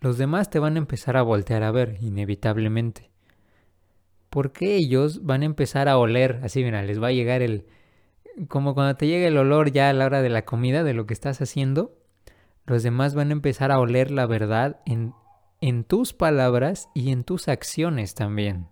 Los 0.00 0.18
demás 0.18 0.50
te 0.50 0.60
van 0.60 0.76
a 0.76 0.78
empezar 0.78 1.16
a 1.16 1.22
voltear 1.22 1.64
a 1.64 1.72
ver, 1.72 1.98
inevitablemente. 2.00 3.10
Porque 4.30 4.76
ellos 4.76 5.24
van 5.24 5.42
a 5.42 5.46
empezar 5.46 5.88
a 5.88 5.98
oler, 5.98 6.38
así 6.44 6.62
mira, 6.62 6.84
les 6.84 7.02
va 7.02 7.08
a 7.08 7.12
llegar 7.12 7.42
el... 7.42 7.66
Como 8.46 8.74
cuando 8.74 8.94
te 8.94 9.08
llega 9.08 9.26
el 9.26 9.36
olor 9.36 9.72
ya 9.72 9.90
a 9.90 9.92
la 9.94 10.06
hora 10.06 10.22
de 10.22 10.28
la 10.28 10.44
comida, 10.44 10.84
de 10.84 10.94
lo 10.94 11.06
que 11.06 11.14
estás 11.14 11.40
haciendo, 11.40 11.98
los 12.66 12.84
demás 12.84 13.16
van 13.16 13.30
a 13.30 13.32
empezar 13.32 13.72
a 13.72 13.80
oler 13.80 14.12
la 14.12 14.26
verdad 14.26 14.78
en, 14.86 15.12
en 15.60 15.82
tus 15.82 16.12
palabras 16.12 16.88
y 16.94 17.10
en 17.10 17.24
tus 17.24 17.48
acciones 17.48 18.14
también. 18.14 18.68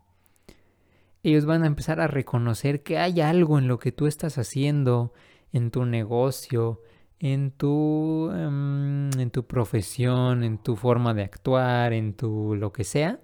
Ellos 1.25 1.47
van 1.47 1.65
a 1.65 1.67
empezar 1.67 2.01
a 2.01 2.07
reconocer 2.07 2.85
que 2.85 2.97
hay 2.97 3.21
algo 3.21 3.59
en 3.59 3.67
lo 3.67 3.81
que 3.81 3.91
tú 3.91 4.07
estás 4.07 4.39
haciendo, 4.39 5.13
en 5.53 5.73
tu 5.73 5.85
negocio, 5.85 6.81
en 7.21 7.51
tu, 7.51 8.31
em, 8.33 9.11
en 9.19 9.31
tu 9.31 9.47
profesión, 9.47 10.45
en 10.45 10.59
tu 10.59 10.77
forma 10.77 11.15
de 11.15 11.23
actuar, 11.23 11.93
en 11.93 12.15
tu 12.15 12.55
lo 12.57 12.73
que 12.73 12.85
sea, 12.85 13.21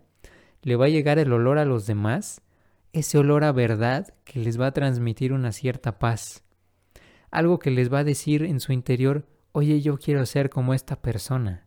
le 0.63 0.77
va 0.77 0.87
a 0.87 0.91
llegar 0.91 1.19
el 1.19 1.33
olor 1.33 1.59
a 1.59 1.65
los 1.65 1.87
demás, 1.87 2.43
ese 2.93 3.19
olor 3.19 3.45
a 3.45 3.53
verdad 3.53 4.15
que 4.25 4.41
les 4.41 4.61
va 4.61 4.69
a 4.69 4.73
transmitir 4.73 5.33
una 5.33 5.53
cierta 5.53 5.99
paz. 5.99 6.45
Algo 7.31 7.59
que 7.59 7.71
les 7.71 7.93
va 7.93 8.01
a 8.01 8.05
decir 8.05 8.43
en 8.43 8.61
su 8.61 8.73
interior, 8.73 9.27
oye, 9.53 9.81
yo 9.81 9.99
quiero 9.99 10.27
ser 10.27 10.51
como 10.51 10.75
esta 10.75 11.01
persona. 11.01 11.67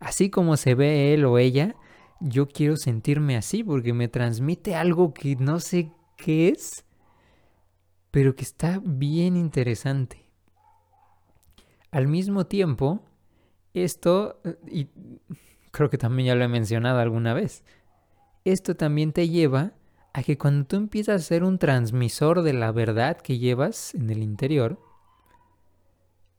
Así 0.00 0.30
como 0.30 0.56
se 0.56 0.74
ve 0.74 1.14
él 1.14 1.24
o 1.24 1.38
ella, 1.38 1.76
yo 2.20 2.48
quiero 2.48 2.76
sentirme 2.76 3.36
así 3.36 3.62
porque 3.62 3.92
me 3.92 4.08
transmite 4.08 4.74
algo 4.74 5.14
que 5.14 5.36
no 5.36 5.60
sé 5.60 5.92
qué 6.16 6.48
es, 6.48 6.84
pero 8.10 8.34
que 8.34 8.42
está 8.42 8.80
bien 8.84 9.36
interesante. 9.36 10.23
Al 11.94 12.08
mismo 12.08 12.44
tiempo, 12.44 13.04
esto, 13.72 14.40
y 14.66 14.88
creo 15.70 15.90
que 15.90 15.96
también 15.96 16.26
ya 16.26 16.34
lo 16.34 16.42
he 16.42 16.48
mencionado 16.48 16.98
alguna 16.98 17.34
vez, 17.34 17.62
esto 18.44 18.74
también 18.74 19.12
te 19.12 19.28
lleva 19.28 19.74
a 20.12 20.24
que 20.24 20.36
cuando 20.36 20.66
tú 20.66 20.74
empiezas 20.74 21.22
a 21.22 21.24
ser 21.24 21.44
un 21.44 21.60
transmisor 21.60 22.42
de 22.42 22.52
la 22.52 22.72
verdad 22.72 23.18
que 23.18 23.38
llevas 23.38 23.94
en 23.94 24.10
el 24.10 24.24
interior 24.24 24.80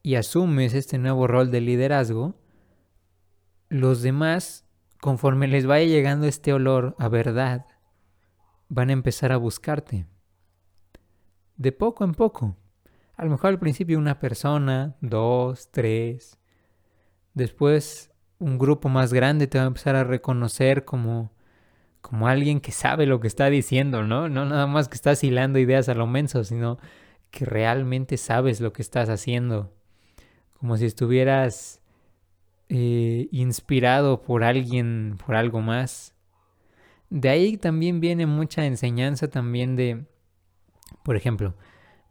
y 0.03 0.15
asumes 0.15 0.73
este 0.73 0.97
nuevo 0.97 1.25
rol 1.25 1.51
de 1.51 1.61
liderazgo, 1.61 2.35
los 3.69 4.01
demás, 4.01 4.65
conforme 4.99 5.47
les 5.47 5.65
vaya 5.65 5.85
llegando 5.85 6.27
este 6.27 6.51
olor 6.51 6.97
a 6.99 7.07
verdad, 7.07 7.65
van 8.67 8.89
a 8.89 8.93
empezar 8.93 9.31
a 9.31 9.37
buscarte. 9.37 10.05
De 11.55 11.71
poco 11.71 12.03
en 12.03 12.13
poco. 12.13 12.57
A 13.17 13.23
lo 13.23 13.31
mejor 13.31 13.51
al 13.51 13.59
principio 13.59 13.97
una 13.97 14.19
persona, 14.19 14.95
dos, 15.01 15.71
tres. 15.71 16.37
Después 17.33 18.11
un 18.39 18.57
grupo 18.57 18.89
más 18.89 19.13
grande 19.13 19.47
te 19.47 19.57
va 19.57 19.63
a 19.63 19.67
empezar 19.67 19.95
a 19.95 20.03
reconocer 20.03 20.85
como 20.85 21.35
como 22.05 22.27
alguien 22.27 22.61
que 22.61 22.71
sabe 22.71 23.07
lo 23.07 23.19
que 23.19 23.27
está 23.27 23.49
diciendo, 23.49 24.03
¿no? 24.03 24.29
No 24.29 24.45
nada 24.45 24.67
más 24.67 24.89
que 24.89 24.93
estás 24.93 25.23
hilando 25.23 25.57
ideas 25.57 25.89
a 25.89 25.95
lo 25.95 26.05
menso, 26.05 26.43
sino 26.43 26.77
que 27.31 27.45
realmente 27.45 28.17
sabes 28.17 28.61
lo 28.61 28.73
que 28.73 28.83
estás 28.83 29.09
haciendo. 29.09 29.73
Como 30.53 30.77
si 30.77 30.85
estuvieras 30.85 31.81
eh, 32.69 33.27
inspirado 33.31 34.21
por 34.21 34.43
alguien, 34.43 35.17
por 35.25 35.35
algo 35.35 35.61
más. 35.61 36.13
De 37.09 37.29
ahí 37.29 37.57
también 37.57 37.99
viene 37.99 38.27
mucha 38.27 38.67
enseñanza 38.67 39.27
también 39.27 39.75
de, 39.75 40.05
por 41.03 41.15
ejemplo, 41.15 41.55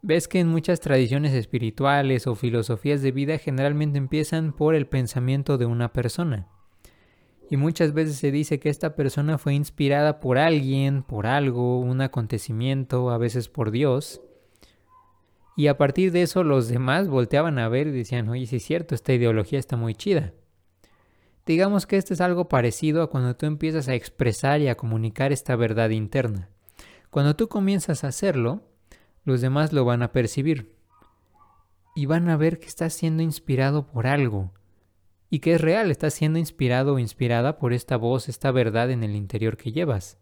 ves 0.06 0.28
que 0.28 0.38
en 0.38 0.48
muchas 0.48 0.80
tradiciones 0.80 1.32
espirituales 1.32 2.26
o 2.26 2.34
filosofías 2.34 3.00
de 3.00 3.11
vida 3.11 3.38
generalmente 3.38 3.96
empiezan 3.96 4.52
por 4.52 4.74
el 4.74 4.86
pensamiento 4.86 5.57
de 5.57 5.64
una 5.64 5.94
persona. 5.94 6.46
Y 7.48 7.57
muchas 7.57 7.94
veces 7.94 8.16
se 8.16 8.30
dice 8.30 8.61
que 8.61 8.68
esta 8.68 8.96
persona 8.96 9.38
fue 9.38 9.55
inspirada 9.55 10.20
por 10.20 10.36
alguien, 10.36 11.02
por 11.05 11.26
algo, 11.26 11.80
un 11.80 12.02
acontecimiento, 12.02 13.11
a 13.11 13.16
veces 13.16 13.48
por 13.48 13.70
Dios. 13.70 14.20
Y 15.57 15.68
a 15.68 15.78
partir 15.78 16.12
de 16.12 16.20
eso 16.20 16.44
los 16.44 16.68
demás 16.68 17.09
volteaban 17.09 17.59
a 17.59 17.70
ver 17.70 17.86
y 17.86 17.92
decían, 17.92 18.28
oye, 18.28 18.44
sí 18.44 18.57
es 18.57 18.62
cierto, 18.62 18.94
esta 18.94 19.14
ideología 19.14 19.59
está 19.59 19.78
muy 19.78 19.94
chida. 19.94 20.34
Digamos 21.46 21.86
que 21.86 21.96
esto 21.96 22.12
es 22.12 22.20
algo 22.20 22.48
parecido 22.48 23.02
a 23.02 23.09
cuando 23.09 23.36
tú 23.36 23.46
empiezas 23.46 23.88
a 23.88 23.94
expresar 23.94 24.61
y 24.61 24.68
a 24.68 24.76
comunicar 24.76 25.32
esta 25.32 25.57
verdad 25.57 25.90
interna. 25.90 26.50
Cuando 27.09 27.36
tú 27.36 27.48
comienzas 27.48 28.05
a 28.05 28.09
hacerlo, 28.09 28.74
los 29.25 29.41
demás 29.41 29.72
lo 29.72 29.85
van 29.85 30.03
a 30.03 30.12
percibir. 30.12 30.75
Y 31.95 32.07
van 32.07 32.29
a 32.29 32.37
ver 32.37 32.59
que 32.59 32.66
estás 32.66 32.95
siendo 32.95 33.22
inspirado 33.22 33.87
por 33.87 34.07
algo, 34.07 34.53
y 35.31 35.41
que 35.41 35.55
es 35.55 35.61
real, 35.61 35.91
estás 35.91 36.14
siendo 36.14 36.39
inspirado 36.39 36.95
o 36.95 36.99
inspirada 36.99 37.59
por 37.59 37.72
esta 37.72 37.97
voz, 37.97 38.29
esta 38.29 38.53
verdad 38.53 38.91
en 38.91 39.03
el 39.03 39.16
interior 39.16 39.57
que 39.57 39.72
llevas. 39.72 40.16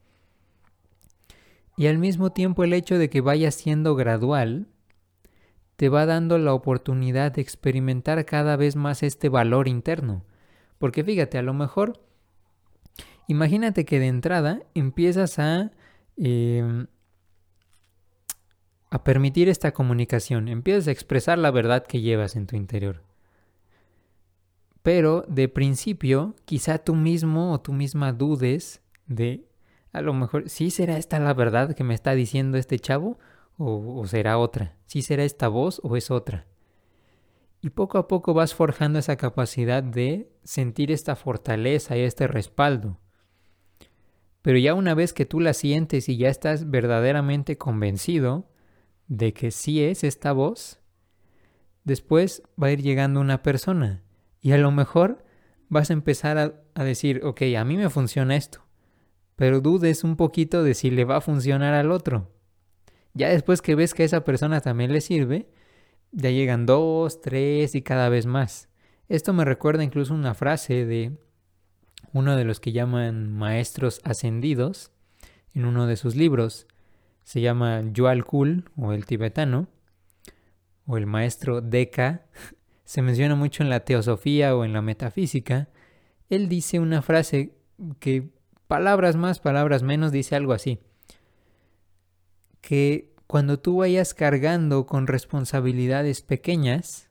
Y 1.76 1.86
al 1.86 1.98
mismo 1.98 2.32
tiempo 2.32 2.64
el 2.64 2.72
hecho 2.72 2.98
de 2.98 3.10
que 3.10 3.20
vaya 3.20 3.50
siendo 3.50 3.94
gradual 3.94 4.68
te 5.76 5.88
va 5.88 6.06
dando 6.06 6.38
la 6.38 6.54
oportunidad 6.54 7.32
de 7.32 7.42
experimentar 7.42 8.24
cada 8.24 8.56
vez 8.56 8.76
más 8.76 9.02
este 9.02 9.28
valor 9.28 9.68
interno. 9.68 10.24
Porque 10.78 11.02
fíjate, 11.02 11.38
a 11.38 11.42
lo 11.42 11.54
mejor, 11.54 12.00
imagínate 13.26 13.84
que 13.84 13.98
de 13.98 14.06
entrada 14.06 14.62
empiezas 14.74 15.38
a, 15.38 15.72
em, 16.16 16.86
a 18.92 19.04
permitir 19.04 19.48
esta 19.48 19.72
comunicación, 19.72 20.48
empiezas 20.48 20.86
a 20.86 20.90
expresar 20.90 21.38
la 21.38 21.50
verdad 21.50 21.86
que 21.86 22.02
llevas 22.02 22.36
en 22.36 22.46
tu 22.46 22.56
interior. 22.56 23.02
Pero 24.82 25.24
de 25.28 25.48
principio, 25.48 26.36
quizá 26.44 26.76
tú 26.76 26.94
mismo 26.94 27.54
o 27.54 27.60
tú 27.62 27.72
misma 27.72 28.12
dudes 28.12 28.82
de, 29.06 29.46
a 29.94 30.02
lo 30.02 30.12
mejor, 30.12 30.50
¿sí 30.50 30.70
será 30.70 30.98
esta 30.98 31.18
la 31.18 31.32
verdad 31.32 31.74
que 31.74 31.84
me 31.84 31.94
está 31.94 32.14
diciendo 32.14 32.58
este 32.58 32.78
chavo? 32.78 33.18
¿O, 33.56 34.06
será 34.06 34.36
otra? 34.36 34.76
¿Sí 34.84 35.00
será 35.00 35.24
esta 35.24 35.48
voz 35.48 35.80
o 35.82 35.96
es 35.96 36.10
otra? 36.10 36.44
Y 37.62 37.70
poco 37.70 37.96
a 37.96 38.08
poco 38.08 38.34
vas 38.34 38.54
forjando 38.54 38.98
esa 38.98 39.16
capacidad 39.16 39.82
de 39.82 40.30
sentir 40.44 40.92
esta 40.92 41.16
fortaleza 41.16 41.96
y 41.96 42.00
este 42.02 42.26
respaldo. 42.26 42.98
Pero 44.42 44.58
ya 44.58 44.74
una 44.74 44.92
vez 44.92 45.14
que 45.14 45.24
tú 45.24 45.40
la 45.40 45.54
sientes 45.54 46.10
y 46.10 46.18
ya 46.18 46.28
estás 46.28 46.68
verdaderamente 46.68 47.56
convencido 47.56 48.51
de 49.12 49.34
que 49.34 49.50
sí 49.50 49.84
es 49.84 50.04
esta 50.04 50.32
voz, 50.32 50.80
después 51.84 52.42
va 52.60 52.68
a 52.68 52.72
ir 52.72 52.80
llegando 52.80 53.20
una 53.20 53.42
persona 53.42 54.02
y 54.40 54.52
a 54.52 54.58
lo 54.58 54.70
mejor 54.70 55.22
vas 55.68 55.90
a 55.90 55.92
empezar 55.92 56.38
a, 56.74 56.84
decir, 56.84 57.20
ok, 57.22 57.42
a 57.58 57.64
mí 57.66 57.76
me 57.76 57.90
funciona 57.90 58.36
esto, 58.36 58.64
pero 59.36 59.60
dudes 59.60 60.02
un 60.02 60.16
poquito 60.16 60.62
de 60.62 60.72
si 60.72 60.90
le 60.90 61.04
va 61.04 61.18
a 61.18 61.20
funcionar 61.20 61.74
al 61.74 61.90
otro. 61.90 62.30
Ya 63.12 63.28
después 63.28 63.60
que 63.60 63.74
ves 63.74 63.92
que 63.92 64.04
a 64.04 64.06
esa 64.06 64.24
persona 64.24 64.62
también 64.62 64.94
le 64.94 65.02
sirve, 65.02 65.50
ya 66.12 66.30
llegan 66.30 66.64
dos, 66.64 67.20
tres 67.20 67.74
y 67.74 67.82
cada 67.82 68.08
vez 68.08 68.24
más. 68.24 68.70
Esto 69.10 69.34
me 69.34 69.44
recuerda 69.44 69.84
incluso 69.84 70.14
una 70.14 70.32
frase 70.32 70.86
de 70.86 71.18
uno 72.14 72.34
de 72.34 72.44
los 72.44 72.60
que 72.60 72.72
llaman 72.72 73.30
maestros 73.30 74.00
ascendidos 74.04 74.90
en 75.52 75.66
uno 75.66 75.86
de 75.86 75.96
sus 75.96 76.16
libros. 76.16 76.66
Se 77.22 77.40
llama 77.40 77.82
Yual 77.92 78.24
Kul 78.24 78.70
o 78.76 78.92
el 78.92 79.06
tibetano 79.06 79.68
o 80.86 80.96
el 80.96 81.06
maestro 81.06 81.60
Deka. 81.60 82.26
Se 82.84 83.00
menciona 83.02 83.34
mucho 83.34 83.62
en 83.62 83.70
la 83.70 83.80
teosofía 83.80 84.54
o 84.56 84.64
en 84.64 84.72
la 84.72 84.82
metafísica, 84.82 85.68
él 86.32 86.48
dice 86.48 86.80
una 86.80 87.02
frase 87.02 87.54
que 88.00 88.30
palabras 88.66 89.16
más, 89.16 89.38
palabras 89.38 89.82
menos, 89.82 90.12
dice 90.12 90.34
algo 90.34 90.54
así, 90.54 90.78
que 92.62 93.14
cuando 93.26 93.58
tú 93.58 93.78
vayas 93.78 94.14
cargando 94.14 94.86
con 94.86 95.06
responsabilidades 95.06 96.22
pequeñas, 96.22 97.10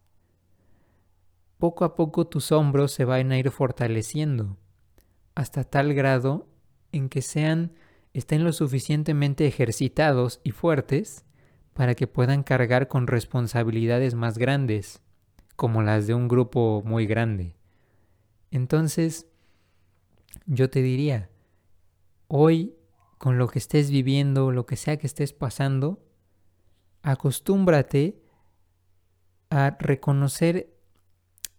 poco 1.60 1.86
a 1.86 1.94
poco 1.94 2.26
tus 2.26 2.52
hombros 2.52 2.94
se 2.94 3.06
van 3.06 3.32
a 3.32 3.38
ir 3.38 3.52
fortaleciendo 3.52 4.58
hasta 5.36 5.64
tal 5.64 5.94
grado 5.94 6.48
en 6.92 7.08
que 7.10 7.22
sean 7.22 7.74
estén 8.14 8.44
lo 8.44 8.54
suficientemente 8.54 9.48
ejercitados 9.48 10.42
y 10.44 10.52
fuertes 10.52 11.26
para 11.74 11.96
que 11.96 12.08
puedan 12.08 12.44
cargar 12.44 12.88
con 12.88 13.08
responsabilidades 13.08 14.16
más 14.16 14.38
grandes 14.38 15.02
como 15.56 15.82
las 15.82 16.08
de 16.08 16.14
un 16.14 16.28
grupo 16.28 16.82
muy 16.86 17.06
grande. 17.06 17.56
Entonces, 18.50 19.28
yo 20.46 20.70
te 20.70 20.82
diría, 20.82 21.30
hoy, 22.28 22.76
con 23.18 23.38
lo 23.38 23.48
que 23.48 23.60
estés 23.60 23.92
viviendo, 23.92 24.52
lo 24.52 24.66
que 24.66 24.76
sea 24.76 24.98
que 24.98 25.08
estés 25.08 25.34
pasando, 25.34 26.04
acostúmbrate 27.04 28.22
a 29.50 29.78
reconocer 29.80 30.74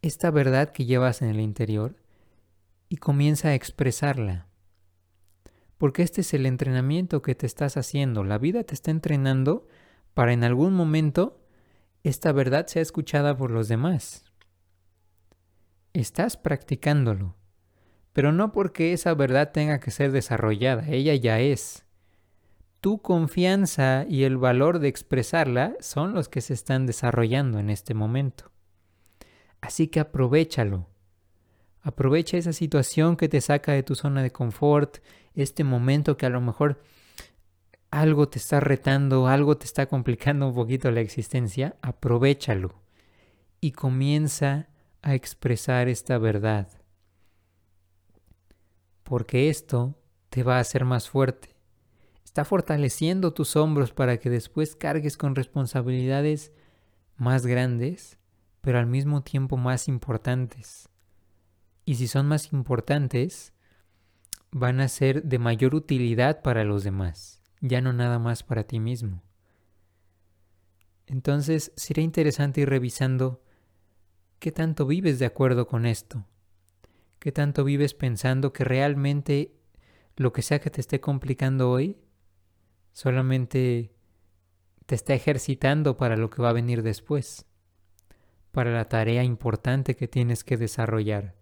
esta 0.03 0.31
verdad 0.31 0.73
que 0.73 0.85
llevas 0.85 1.23
en 1.23 1.29
el 1.29 1.41
interior 1.41 1.97
y 2.89 2.97
comienza 2.97 3.49
a 3.49 3.55
expresarla. 3.55 4.49
Porque 5.83 6.05
este 6.05 6.21
es 6.21 6.33
el 6.33 6.47
entrenamiento 6.47 7.23
que 7.23 7.35
te 7.35 7.45
estás 7.45 7.77
haciendo. 7.77 8.23
La 8.23 8.39
vida 8.39 8.63
te 8.63 8.73
está 8.73 8.93
entrenando 8.93 9.67
para 10.15 10.33
en 10.33 10.45
algún 10.45 10.75
momento 10.75 11.41
esta 12.05 12.31
verdad 12.31 12.69
sea 12.69 12.83
escuchada 12.83 13.37
por 13.37 13.51
los 13.51 13.67
demás. 13.67 14.25
Estás 15.93 16.37
practicándolo, 16.37 17.35
pero 18.13 18.31
no 18.31 18.53
porque 18.53 18.93
esa 18.93 19.13
verdad 19.15 19.51
tenga 19.51 19.81
que 19.81 19.91
ser 19.91 20.13
desarrollada, 20.13 20.87
ella 20.87 21.17
ya 21.17 21.41
es. 21.41 21.85
Tu 22.81 23.03
confianza 23.03 24.07
y 24.09 24.23
el 24.23 24.37
valor 24.37 24.79
de 24.79 24.87
expresarla 24.87 25.75
son 25.81 26.15
los 26.15 26.29
que 26.29 26.43
se 26.43 26.55
están 26.55 26.87
desarrollando 26.87 27.59
en 27.59 27.71
este 27.71 27.93
momento. 27.93 28.53
Así 29.61 29.89
que 29.89 29.99
aprovechalo. 29.99 30.92
Aprovecha 31.83 32.37
esa 32.37 32.53
situación 32.53 33.17
que 33.17 33.29
te 33.29 33.41
saca 33.41 33.73
de 33.73 33.83
tu 33.83 33.95
zona 33.95 34.23
de 34.23 34.31
confort, 34.31 34.99
este 35.35 35.65
momento 35.65 36.17
que 36.17 36.27
a 36.27 36.31
lo 36.31 36.41
mejor 36.41 36.81
algo 37.91 38.29
te 38.29 38.39
está 38.39 38.61
retando, 38.61 39.27
algo 39.27 39.57
te 39.57 39.67
está 39.67 39.87
complicando 39.87 40.49
un 40.49 40.55
poquito 40.55 40.91
la 40.91 41.01
existencia, 41.01 41.77
aprovechalo 41.83 42.83
y 43.61 43.73
comienza 43.73 44.69
a 45.03 45.15
expresar 45.15 45.89
esta 45.89 46.19
verdad. 46.19 46.69
Porque 49.03 49.51
esto 49.51 49.99
te 50.31 50.43
va 50.43 50.57
a 50.57 50.61
hacer 50.61 50.85
más 50.85 51.11
fuerte. 51.11 51.57
Está 52.25 52.45
fortaleciendo 52.45 53.35
tus 53.35 53.57
hombros 53.57 53.93
para 53.93 54.17
que 54.19 54.31
después 54.31 54.75
cargues 54.75 55.17
con 55.17 55.35
responsabilidades 55.35 56.53
más 57.17 57.45
grandes, 57.45 58.19
pero 58.63 58.79
al 58.79 58.87
mismo 58.87 59.23
tiempo 59.23 59.59
más 59.59 59.87
importantes. 59.87 60.89
Y 61.85 61.97
si 61.97 62.09
son 62.09 62.27
más 62.27 62.53
importantes, 62.53 63.53
van 64.51 64.81
a 64.81 64.89
ser 64.89 65.23
de 65.25 65.39
mayor 65.39 65.75
utilidad 65.75 66.43
para 66.43 66.65
los 66.65 66.85
demás 66.85 67.43
ya 67.63 67.81
no 67.81 67.93
nada 67.93 68.19
más 68.19 68.43
para 68.43 68.65
ti 68.65 68.81
mismo. 68.81 69.23
Entonces 71.07 71.73
sería 71.77 72.05
interesante 72.05 72.61
ir 72.61 72.69
revisando 72.69 73.43
qué 74.41 74.51
tanto 74.51 74.85
vives 74.87 75.19
de 75.19 75.27
acuerdo 75.27 75.67
con 75.67 75.87
esto, 75.87 76.27
qué 77.21 77.31
tanto 77.31 77.65
vives 77.65 77.95
pensando 77.95 78.53
que 78.53 78.65
realmente 78.65 79.55
lo 80.17 80.33
que 80.33 80.43
sea 80.43 80.61
que 80.61 80.71
te 80.71 80.81
esté 80.81 81.01
complicando 81.01 81.71
hoy 81.71 81.97
solamente 82.93 83.95
te 84.87 84.97
está 84.97 85.15
ejercitando 85.15 85.97
para 85.97 86.17
lo 86.17 86.31
que 86.31 86.43
va 86.43 86.51
a 86.51 86.55
venir 86.55 86.83
después, 86.83 87.47
para 88.51 88.73
la 88.73 88.89
tarea 88.89 89.23
importante 89.23 89.95
que 89.95 90.09
tienes 90.09 90.43
que 90.43 90.57
desarrollar, 90.57 91.37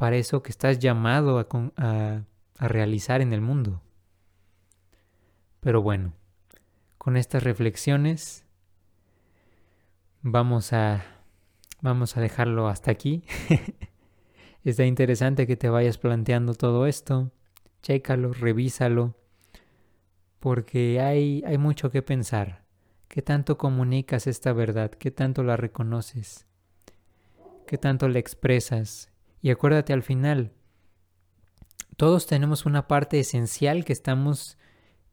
para 0.00 0.16
eso 0.16 0.42
que 0.42 0.48
estás 0.48 0.78
llamado 0.78 1.38
a, 1.38 1.46
a, 1.76 2.68
realizar 2.68 3.20
en 3.20 3.34
el 3.34 3.42
mundo. 3.42 3.82
Pero 5.60 5.82
bueno, 5.82 6.14
con 6.96 7.18
estas 7.18 7.42
reflexiones 7.42 8.46
vamos 10.22 10.72
a 10.72 11.04
vamos 11.82 12.16
a 12.16 12.22
dejarlo 12.22 12.68
hasta 12.68 12.90
aquí. 12.90 13.24
Está 14.64 14.86
interesante 14.86 15.46
que 15.46 15.58
te 15.58 15.68
vayas 15.68 15.98
planteando 15.98 16.54
todo 16.54 16.86
esto. 16.86 17.30
Chécalo, 17.82 18.32
revísalo, 18.32 19.16
porque 20.38 20.98
hay, 21.02 21.42
hay 21.46 21.58
mucho 21.58 21.90
que 21.90 22.00
pensar. 22.00 22.64
¿Qué 23.06 23.20
tanto 23.20 23.58
comunicas 23.58 24.26
esta 24.26 24.54
verdad? 24.54 24.92
¿Qué 24.92 25.10
tanto 25.10 25.42
la 25.42 25.58
reconoces? 25.58 26.46
¿Qué 27.66 27.76
tanto 27.76 28.08
la 28.08 28.18
expresas? 28.18 29.09
Y 29.42 29.50
acuérdate 29.50 29.92
al 29.92 30.02
final, 30.02 30.52
todos 31.96 32.26
tenemos 32.26 32.66
una 32.66 32.88
parte 32.88 33.20
esencial 33.20 33.84
que 33.84 33.92
estamos 33.92 34.58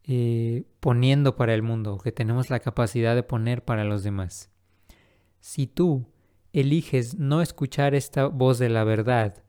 eh, 0.04 0.64
poniendo 0.80 1.36
para 1.36 1.54
el 1.54 1.62
mundo, 1.62 1.98
que 1.98 2.12
tenemos 2.12 2.50
la 2.50 2.60
capacidad 2.60 3.16
de 3.16 3.24
poner 3.24 3.66
para 3.66 3.84
los 3.84 4.04
demás. 4.04 4.50
Si 5.40 5.68
tú 5.68 6.08
eliges 6.54 7.18
no 7.18 7.42
escuchar 7.42 7.94
esta 7.94 8.28
voz 8.28 8.58
de 8.58 8.70
la 8.70 8.84
verdad 8.84 9.44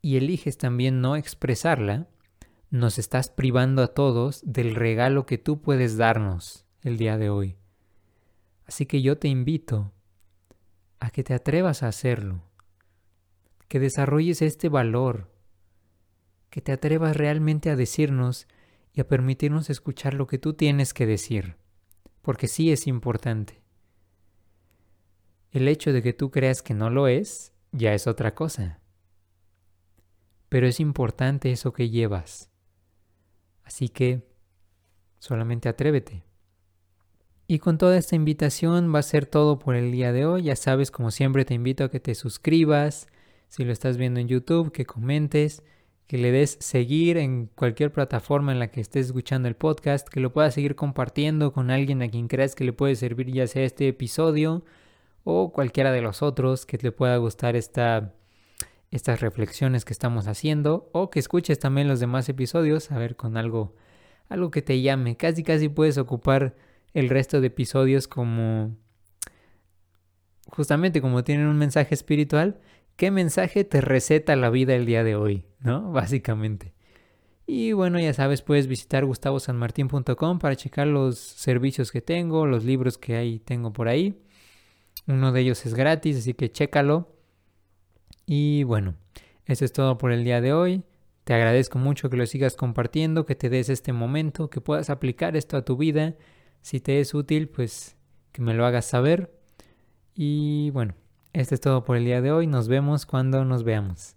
y 0.00 0.16
eliges 0.16 0.58
también 0.58 1.00
no 1.00 1.16
expresarla, 1.16 2.08
nos 2.70 2.98
estás 2.98 3.28
privando 3.28 3.82
a 3.82 3.88
todos 3.88 4.42
del 4.44 4.74
regalo 4.74 5.26
que 5.26 5.38
tú 5.38 5.60
puedes 5.60 5.96
darnos 5.96 6.64
el 6.82 6.96
día 6.96 7.18
de 7.18 7.30
hoy. 7.30 7.56
Así 8.66 8.86
que 8.86 9.02
yo 9.02 9.18
te 9.18 9.28
invito 9.28 9.92
a 11.00 11.10
que 11.10 11.22
te 11.22 11.34
atrevas 11.34 11.82
a 11.82 11.88
hacerlo, 11.88 12.42
que 13.68 13.80
desarrolles 13.80 14.42
este 14.42 14.68
valor, 14.68 15.30
que 16.50 16.60
te 16.60 16.72
atrevas 16.72 17.16
realmente 17.16 17.70
a 17.70 17.76
decirnos 17.76 18.46
y 18.92 19.00
a 19.00 19.08
permitirnos 19.08 19.70
escuchar 19.70 20.14
lo 20.14 20.26
que 20.26 20.38
tú 20.38 20.54
tienes 20.54 20.94
que 20.94 21.06
decir, 21.06 21.56
porque 22.22 22.48
sí 22.48 22.70
es 22.70 22.86
importante. 22.86 23.62
El 25.50 25.68
hecho 25.68 25.92
de 25.92 26.02
que 26.02 26.12
tú 26.12 26.30
creas 26.30 26.62
que 26.62 26.74
no 26.74 26.90
lo 26.90 27.08
es 27.08 27.52
ya 27.72 27.94
es 27.94 28.06
otra 28.06 28.34
cosa. 28.34 28.80
Pero 30.48 30.66
es 30.66 30.78
importante 30.78 31.50
eso 31.50 31.72
que 31.72 31.90
llevas. 31.90 32.50
Así 33.64 33.88
que 33.88 34.28
solamente 35.18 35.68
atrévete. 35.68 36.24
Y 37.46 37.58
con 37.58 37.78
toda 37.78 37.98
esta 37.98 38.16
invitación 38.16 38.94
va 38.94 39.00
a 39.00 39.02
ser 39.02 39.26
todo 39.26 39.58
por 39.58 39.74
el 39.74 39.92
día 39.92 40.12
de 40.12 40.24
hoy. 40.24 40.44
Ya 40.44 40.56
sabes, 40.56 40.90
como 40.90 41.10
siempre 41.10 41.44
te 41.44 41.54
invito 41.54 41.84
a 41.84 41.90
que 41.90 42.00
te 42.00 42.14
suscribas, 42.14 43.08
si 43.54 43.64
lo 43.64 43.72
estás 43.72 43.96
viendo 43.96 44.18
en 44.18 44.26
YouTube, 44.26 44.72
que 44.72 44.84
comentes, 44.84 45.62
que 46.08 46.18
le 46.18 46.32
des 46.32 46.56
seguir 46.58 47.16
en 47.16 47.46
cualquier 47.54 47.92
plataforma 47.92 48.50
en 48.50 48.58
la 48.58 48.66
que 48.72 48.80
estés 48.80 49.06
escuchando 49.06 49.46
el 49.46 49.54
podcast, 49.54 50.08
que 50.08 50.18
lo 50.18 50.32
puedas 50.32 50.54
seguir 50.54 50.74
compartiendo 50.74 51.52
con 51.52 51.70
alguien 51.70 52.02
a 52.02 52.08
quien 52.08 52.26
creas 52.26 52.56
que 52.56 52.64
le 52.64 52.72
puede 52.72 52.96
servir 52.96 53.30
ya 53.30 53.46
sea 53.46 53.62
este 53.62 53.86
episodio 53.86 54.64
o 55.22 55.52
cualquiera 55.52 55.92
de 55.92 56.02
los 56.02 56.20
otros 56.20 56.66
que 56.66 56.78
te 56.78 56.90
pueda 56.90 57.16
gustar 57.18 57.54
esta, 57.54 58.12
estas 58.90 59.20
reflexiones 59.20 59.84
que 59.84 59.92
estamos 59.92 60.26
haciendo 60.26 60.90
o 60.90 61.08
que 61.10 61.20
escuches 61.20 61.60
también 61.60 61.86
los 61.86 62.00
demás 62.00 62.28
episodios, 62.28 62.90
a 62.90 62.98
ver 62.98 63.14
con 63.14 63.36
algo, 63.36 63.76
algo 64.28 64.50
que 64.50 64.62
te 64.62 64.80
llame. 64.80 65.16
Casi 65.16 65.44
casi 65.44 65.68
puedes 65.68 65.96
ocupar 65.96 66.56
el 66.92 67.08
resto 67.08 67.40
de 67.40 67.46
episodios 67.46 68.08
como 68.08 68.74
justamente 70.48 71.00
como 71.00 71.24
tienen 71.24 71.46
un 71.46 71.56
mensaje 71.56 71.94
espiritual, 71.94 72.60
¿qué 72.96 73.10
mensaje 73.10 73.64
te 73.64 73.80
receta 73.80 74.36
la 74.36 74.50
vida 74.50 74.74
el 74.74 74.86
día 74.86 75.04
de 75.04 75.16
hoy? 75.16 75.44
¿No? 75.60 75.92
Básicamente. 75.92 76.74
Y 77.46 77.72
bueno, 77.72 78.00
ya 78.00 78.14
sabes, 78.14 78.42
puedes 78.42 78.66
visitar 78.66 79.04
gustavosanmartin.com 79.04 80.38
para 80.38 80.56
checar 80.56 80.86
los 80.86 81.18
servicios 81.18 81.92
que 81.92 82.00
tengo, 82.00 82.46
los 82.46 82.64
libros 82.64 82.96
que 82.96 83.16
hay 83.16 83.38
tengo 83.38 83.72
por 83.72 83.88
ahí. 83.88 84.18
Uno 85.06 85.32
de 85.32 85.42
ellos 85.42 85.66
es 85.66 85.74
gratis, 85.74 86.18
así 86.18 86.32
que 86.32 86.50
chécalo. 86.50 87.12
Y 88.26 88.64
bueno, 88.64 88.94
eso 89.44 89.66
es 89.66 89.72
todo 89.72 89.98
por 89.98 90.10
el 90.10 90.24
día 90.24 90.40
de 90.40 90.54
hoy. 90.54 90.82
Te 91.24 91.34
agradezco 91.34 91.78
mucho 91.78 92.08
que 92.08 92.16
lo 92.16 92.26
sigas 92.26 92.56
compartiendo, 92.56 93.26
que 93.26 93.34
te 93.34 93.50
des 93.50 93.68
este 93.68 93.92
momento, 93.92 94.48
que 94.48 94.60
puedas 94.60 94.88
aplicar 94.88 95.36
esto 95.36 95.56
a 95.56 95.64
tu 95.64 95.76
vida 95.76 96.14
si 96.64 96.80
te 96.80 96.98
es 96.98 97.12
útil, 97.12 97.48
pues 97.50 97.94
que 98.32 98.40
me 98.40 98.54
lo 98.54 98.64
hagas 98.64 98.86
saber. 98.86 99.30
Y 100.14 100.70
bueno, 100.70 100.94
esto 101.34 101.54
es 101.56 101.60
todo 101.60 101.84
por 101.84 101.96
el 101.96 102.04
día 102.04 102.22
de 102.22 102.30
hoy. 102.30 102.46
Nos 102.46 102.68
vemos 102.68 103.06
cuando 103.06 103.44
nos 103.44 103.64
veamos. 103.64 104.14